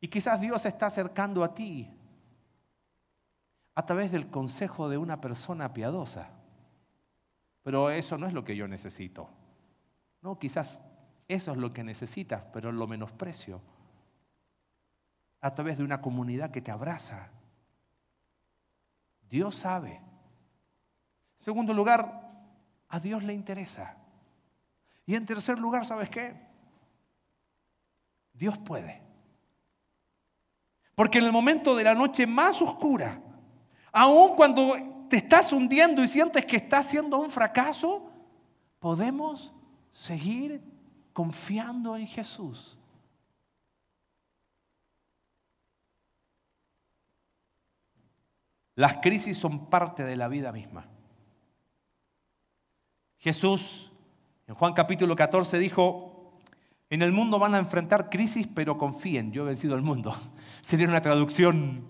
Y 0.00 0.08
quizás 0.08 0.40
Dios 0.40 0.62
se 0.62 0.68
está 0.68 0.86
acercando 0.86 1.44
a 1.44 1.54
ti 1.54 1.99
a 3.74 3.86
través 3.86 4.10
del 4.10 4.30
consejo 4.30 4.88
de 4.88 4.98
una 4.98 5.20
persona 5.20 5.72
piadosa. 5.72 6.30
Pero 7.62 7.90
eso 7.90 8.18
no 8.18 8.26
es 8.26 8.32
lo 8.32 8.44
que 8.44 8.56
yo 8.56 8.66
necesito. 8.68 9.28
No, 10.22 10.38
quizás 10.38 10.80
eso 11.28 11.52
es 11.52 11.56
lo 11.56 11.72
que 11.72 11.84
necesitas, 11.84 12.42
pero 12.52 12.72
lo 12.72 12.86
menosprecio. 12.86 13.60
A 15.40 15.54
través 15.54 15.78
de 15.78 15.84
una 15.84 16.00
comunidad 16.00 16.50
que 16.50 16.60
te 16.60 16.70
abraza. 16.70 17.30
Dios 19.28 19.54
sabe. 19.54 20.00
Segundo 21.38 21.72
lugar, 21.72 22.28
a 22.88 23.00
Dios 23.00 23.22
le 23.22 23.32
interesa. 23.32 23.96
Y 25.06 25.14
en 25.14 25.24
tercer 25.24 25.58
lugar, 25.58 25.86
¿sabes 25.86 26.10
qué? 26.10 26.34
Dios 28.32 28.58
puede. 28.58 29.00
Porque 30.94 31.18
en 31.18 31.24
el 31.24 31.32
momento 31.32 31.74
de 31.76 31.84
la 31.84 31.94
noche 31.94 32.26
más 32.26 32.60
oscura, 32.60 33.22
Aún 33.92 34.36
cuando 34.36 34.74
te 35.08 35.16
estás 35.16 35.52
hundiendo 35.52 36.02
y 36.02 36.08
sientes 36.08 36.44
que 36.46 36.56
estás 36.56 36.88
siendo 36.88 37.18
un 37.18 37.30
fracaso, 37.30 38.10
podemos 38.78 39.52
seguir 39.92 40.62
confiando 41.12 41.96
en 41.96 42.06
Jesús. 42.06 42.76
Las 48.76 48.98
crisis 48.98 49.36
son 49.36 49.66
parte 49.66 50.04
de 50.04 50.16
la 50.16 50.28
vida 50.28 50.52
misma. 50.52 50.86
Jesús 53.18 53.92
en 54.46 54.54
Juan 54.54 54.72
capítulo 54.72 55.14
14 55.14 55.58
dijo, 55.58 56.32
en 56.88 57.02
el 57.02 57.12
mundo 57.12 57.38
van 57.38 57.54
a 57.54 57.58
enfrentar 57.58 58.10
crisis, 58.10 58.48
pero 58.52 58.78
confíen, 58.78 59.30
yo 59.30 59.42
he 59.42 59.46
vencido 59.46 59.76
el 59.76 59.82
mundo. 59.82 60.16
Sería 60.60 60.88
una 60.88 61.02
traducción 61.02 61.86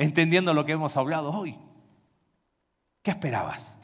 entendiendo 0.00 0.54
lo 0.54 0.64
que 0.64 0.72
hemos 0.72 0.96
hablado 0.96 1.30
hoy. 1.30 1.58
¿Qué 3.02 3.10
esperabas? 3.10 3.76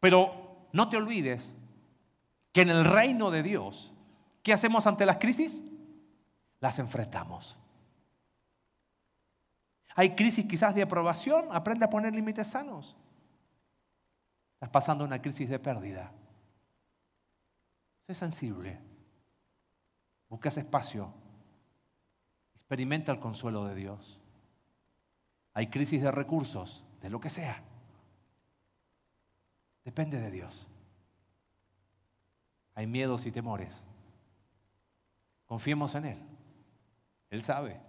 Pero 0.00 0.68
no 0.72 0.88
te 0.88 0.96
olvides 0.96 1.54
que 2.50 2.62
en 2.62 2.70
el 2.70 2.86
reino 2.86 3.30
de 3.30 3.42
Dios, 3.42 3.92
¿qué 4.42 4.54
hacemos 4.54 4.86
ante 4.86 5.04
las 5.04 5.18
crisis? 5.18 5.62
Las 6.60 6.78
enfrentamos. 6.78 7.58
Hay 9.94 10.14
crisis 10.14 10.46
quizás 10.46 10.74
de 10.74 10.82
aprobación, 10.82 11.48
aprende 11.50 11.84
a 11.84 11.90
poner 11.90 12.14
límites 12.14 12.48
sanos. 12.48 12.96
Estás 14.54 14.70
pasando 14.70 15.04
una 15.04 15.20
crisis 15.20 15.50
de 15.50 15.58
pérdida. 15.58 16.10
Sé 18.06 18.14
sensible. 18.14 18.80
Buscas 20.30 20.56
espacio. 20.56 21.12
Experimenta 22.54 23.12
el 23.12 23.20
consuelo 23.20 23.66
de 23.66 23.74
Dios. 23.74 24.21
Hay 25.54 25.68
crisis 25.68 26.02
de 26.02 26.10
recursos, 26.10 26.84
de 27.00 27.10
lo 27.10 27.20
que 27.20 27.30
sea. 27.30 27.62
Depende 29.84 30.20
de 30.20 30.30
Dios. 30.30 30.68
Hay 32.74 32.86
miedos 32.86 33.26
y 33.26 33.32
temores. 33.32 33.82
Confiemos 35.46 35.94
en 35.94 36.06
Él. 36.06 36.18
Él 37.30 37.42
sabe. 37.42 37.80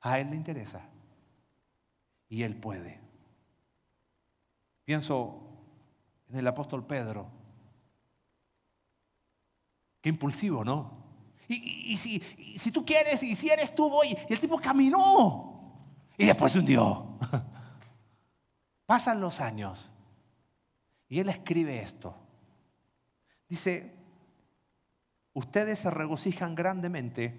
A 0.00 0.20
Él 0.20 0.30
le 0.30 0.36
interesa. 0.36 0.82
Y 2.28 2.42
Él 2.42 2.56
puede. 2.56 3.00
Pienso 4.84 5.42
en 6.30 6.38
el 6.38 6.46
apóstol 6.46 6.86
Pedro. 6.86 7.26
Qué 10.00 10.08
impulsivo, 10.08 10.64
¿no? 10.64 11.02
Y, 11.48 11.96
si, 11.96 12.20
si, 12.56 12.70
tú 12.70 12.84
quieres, 12.84 13.22
y 13.22 13.34
si 13.34 13.50
eres 13.50 13.74
tú, 13.74 13.90
voy. 13.90 14.16
Y 14.28 14.32
el 14.32 14.40
tipo 14.40 14.58
caminó 14.58 15.61
y 16.16 16.26
después 16.26 16.52
se 16.52 16.58
hundió. 16.58 17.18
Pasan 18.86 19.20
los 19.20 19.40
años 19.40 19.90
y 21.08 21.20
él 21.20 21.28
escribe 21.28 21.80
esto. 21.80 22.14
Dice, 23.48 23.94
ustedes 25.32 25.78
se 25.78 25.90
regocijan 25.90 26.54
grandemente, 26.54 27.38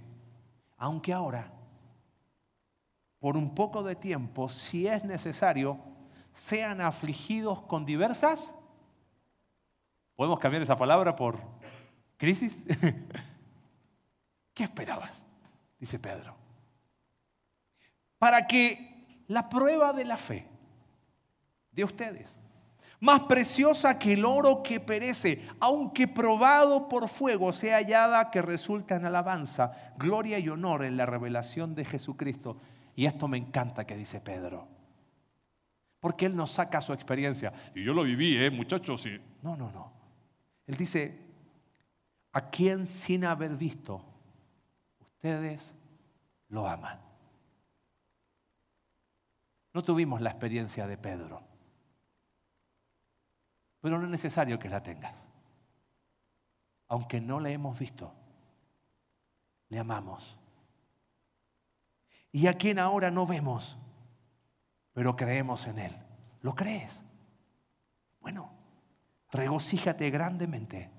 aunque 0.78 1.14
ahora, 1.14 1.52
por 3.20 3.38
un 3.38 3.56
poco 3.56 3.84
de 3.84 3.96
tiempo, 3.96 4.50
si 4.50 4.88
es 4.88 5.04
necesario, 5.04 5.80
sean 6.34 6.82
afligidos 6.82 7.62
con 7.64 7.86
diversas. 7.86 8.54
¿Podemos 10.16 10.40
cambiar 10.40 10.64
esa 10.64 10.78
palabra 10.78 11.16
por 11.16 11.40
crisis? 12.18 12.64
¿Qué 14.54 14.64
esperabas? 14.64 15.26
Dice 15.80 15.98
Pedro 16.00 16.43
para 18.24 18.48
que 18.48 19.20
la 19.28 19.50
prueba 19.50 19.92
de 19.92 20.06
la 20.06 20.16
fe 20.16 20.48
de 21.74 21.84
ustedes, 21.84 22.40
más 23.02 23.24
preciosa 23.24 24.00
que 24.00 24.14
el 24.14 24.24
oro 24.24 24.64
que 24.64 24.80
perece, 24.80 25.46
aunque 25.60 26.08
probado 26.08 26.88
por 26.88 27.10
fuego, 27.10 27.52
sea 27.52 27.76
hallada 27.76 28.32
que 28.32 28.42
resulta 28.42 28.96
en 28.96 29.06
alabanza, 29.06 29.74
gloria 29.98 30.40
y 30.40 30.48
honor 30.48 30.86
en 30.86 30.96
la 30.96 31.06
revelación 31.06 31.76
de 31.76 31.84
Jesucristo. 31.84 32.56
Y 32.96 33.08
esto 33.08 33.28
me 33.28 33.38
encanta 33.38 33.86
que 33.86 33.98
dice 33.98 34.22
Pedro. 34.22 34.70
Porque 36.00 36.26
él 36.26 36.34
nos 36.34 36.52
saca 36.52 36.80
su 36.80 36.94
experiencia. 36.94 37.52
Y 37.76 37.84
yo 37.84 37.94
lo 37.94 38.04
viví, 38.04 38.38
¿eh, 38.38 38.50
muchachos? 38.50 39.06
No, 39.42 39.58
no, 39.58 39.70
no. 39.70 39.92
Él 40.66 40.78
dice, 40.78 41.20
a 42.32 42.50
quien 42.50 42.88
sin 42.88 43.26
haber 43.26 43.58
visto, 43.58 44.02
ustedes 45.02 45.74
lo 46.48 46.66
aman. 46.70 47.12
No 49.74 49.84
tuvimos 49.84 50.22
la 50.22 50.30
experiencia 50.30 50.86
de 50.86 50.98
Pedro, 50.98 51.42
pero 53.82 53.98
no 53.98 54.06
es 54.06 54.12
necesario 54.12 54.60
que 54.60 54.70
la 54.70 54.84
tengas. 54.84 55.26
Aunque 56.88 57.20
no 57.20 57.40
le 57.40 57.54
hemos 57.54 57.80
visto, 57.80 58.14
le 59.70 59.80
amamos. 59.80 60.38
Y 62.32 62.46
a 62.48 62.54
quien 62.54 62.78
ahora 62.78 63.10
no 63.10 63.26
vemos, 63.26 63.78
pero 64.94 65.16
creemos 65.16 65.66
en 65.66 65.80
Él. 65.80 65.98
¿Lo 66.42 66.54
crees? 66.54 67.02
Bueno, 68.22 68.52
regocíjate 69.32 70.10
grandemente, 70.12 70.92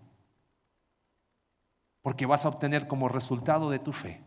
porque 2.03 2.27
vas 2.27 2.45
a 2.45 2.49
obtener 2.49 2.89
como 2.89 3.09
resultado 3.09 3.71
de 3.71 3.79
tu 3.79 3.93
fe 3.93 4.21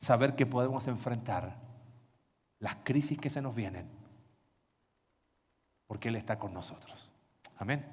saber 0.00 0.36
que 0.36 0.46
podemos 0.46 0.86
enfrentar 0.86 1.65
las 2.58 2.76
crisis 2.84 3.18
que 3.18 3.30
se 3.30 3.42
nos 3.42 3.54
vienen, 3.54 3.88
porque 5.86 6.08
Él 6.08 6.16
está 6.16 6.38
con 6.38 6.52
nosotros. 6.52 7.10
Amén. 7.58 7.84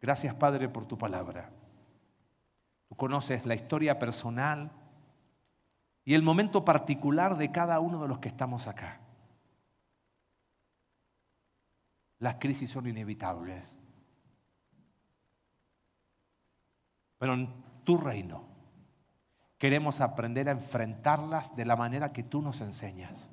Gracias 0.00 0.34
Padre 0.34 0.68
por 0.68 0.86
tu 0.86 0.98
palabra. 0.98 1.50
Tú 2.88 2.96
conoces 2.96 3.46
la 3.46 3.54
historia 3.54 3.98
personal 3.98 4.70
y 6.04 6.14
el 6.14 6.22
momento 6.22 6.64
particular 6.64 7.36
de 7.36 7.52
cada 7.52 7.80
uno 7.80 8.02
de 8.02 8.08
los 8.08 8.18
que 8.18 8.28
estamos 8.28 8.66
acá. 8.66 9.00
Las 12.18 12.36
crisis 12.36 12.70
son 12.70 12.86
inevitables. 12.86 13.76
Pero 17.18 17.34
en 17.34 17.52
tu 17.84 17.96
reino 17.96 18.51
queremos 19.62 20.00
aprender 20.00 20.48
a 20.48 20.52
enfrentarlas 20.52 21.54
de 21.54 21.64
la 21.64 21.76
manera 21.76 22.12
que 22.12 22.24
tú 22.24 22.42
nos 22.42 22.60
enseñas. 22.60 23.30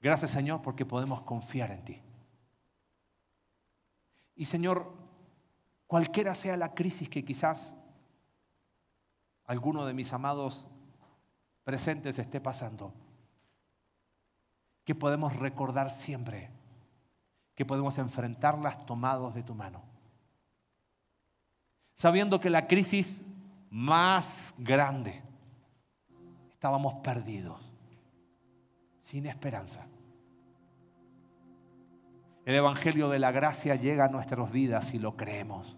Gracias 0.00 0.32
Señor 0.32 0.62
porque 0.62 0.84
podemos 0.84 1.22
confiar 1.22 1.70
en 1.70 1.84
ti. 1.84 2.02
Y 4.34 4.46
Señor, 4.46 4.92
cualquiera 5.86 6.34
sea 6.34 6.56
la 6.56 6.74
crisis 6.74 7.08
que 7.08 7.24
quizás 7.24 7.76
alguno 9.44 9.86
de 9.86 9.94
mis 9.94 10.12
amados 10.12 10.66
presentes 11.62 12.18
esté 12.18 12.40
pasando, 12.40 12.92
que 14.84 14.96
podemos 14.96 15.36
recordar 15.36 15.92
siempre 15.92 16.50
que 17.54 17.64
podemos 17.64 17.96
enfrentarlas 17.98 18.86
tomados 18.86 19.34
de 19.34 19.44
tu 19.44 19.54
mano. 19.54 19.91
Sabiendo 22.02 22.40
que 22.40 22.50
la 22.50 22.66
crisis 22.66 23.24
más 23.70 24.56
grande 24.58 25.22
estábamos 26.50 26.94
perdidos, 26.94 27.72
sin 28.98 29.26
esperanza. 29.26 29.86
El 32.44 32.56
Evangelio 32.56 33.08
de 33.08 33.20
la 33.20 33.30
Gracia 33.30 33.76
llega 33.76 34.06
a 34.06 34.08
nuestras 34.08 34.50
vidas 34.50 34.92
y 34.92 34.98
lo 34.98 35.16
creemos. 35.16 35.76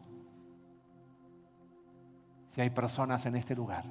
Si 2.52 2.62
hay 2.62 2.70
personas 2.70 3.26
en 3.26 3.36
este 3.36 3.54
lugar 3.54 3.84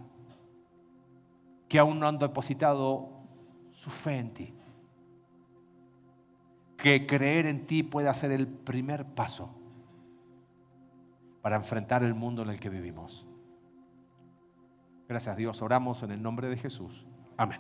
que 1.69 1.77
aún 1.77 1.99
no 1.99 2.07
han 2.07 2.17
depositado 2.17 3.09
su 3.73 3.91
fe 3.91 4.17
en 4.17 4.33
ti, 4.33 4.53
que 6.77 7.05
creer 7.05 7.45
en 7.45 7.67
ti 7.67 7.83
pueda 7.83 8.11
ser 8.15 8.31
el 8.31 8.47
primer 8.47 9.05
paso 9.05 9.51
para 11.43 11.57
enfrentar 11.57 12.03
el 12.03 12.15
mundo 12.15 12.41
en 12.41 12.49
el 12.49 12.59
que 12.59 12.69
vivimos. 12.69 13.27
Gracias 15.09 15.35
Dios, 15.35 15.61
oramos 15.61 16.01
en 16.01 16.11
el 16.11 16.23
nombre 16.23 16.47
de 16.47 16.57
Jesús. 16.57 17.05
Amén. 17.37 17.59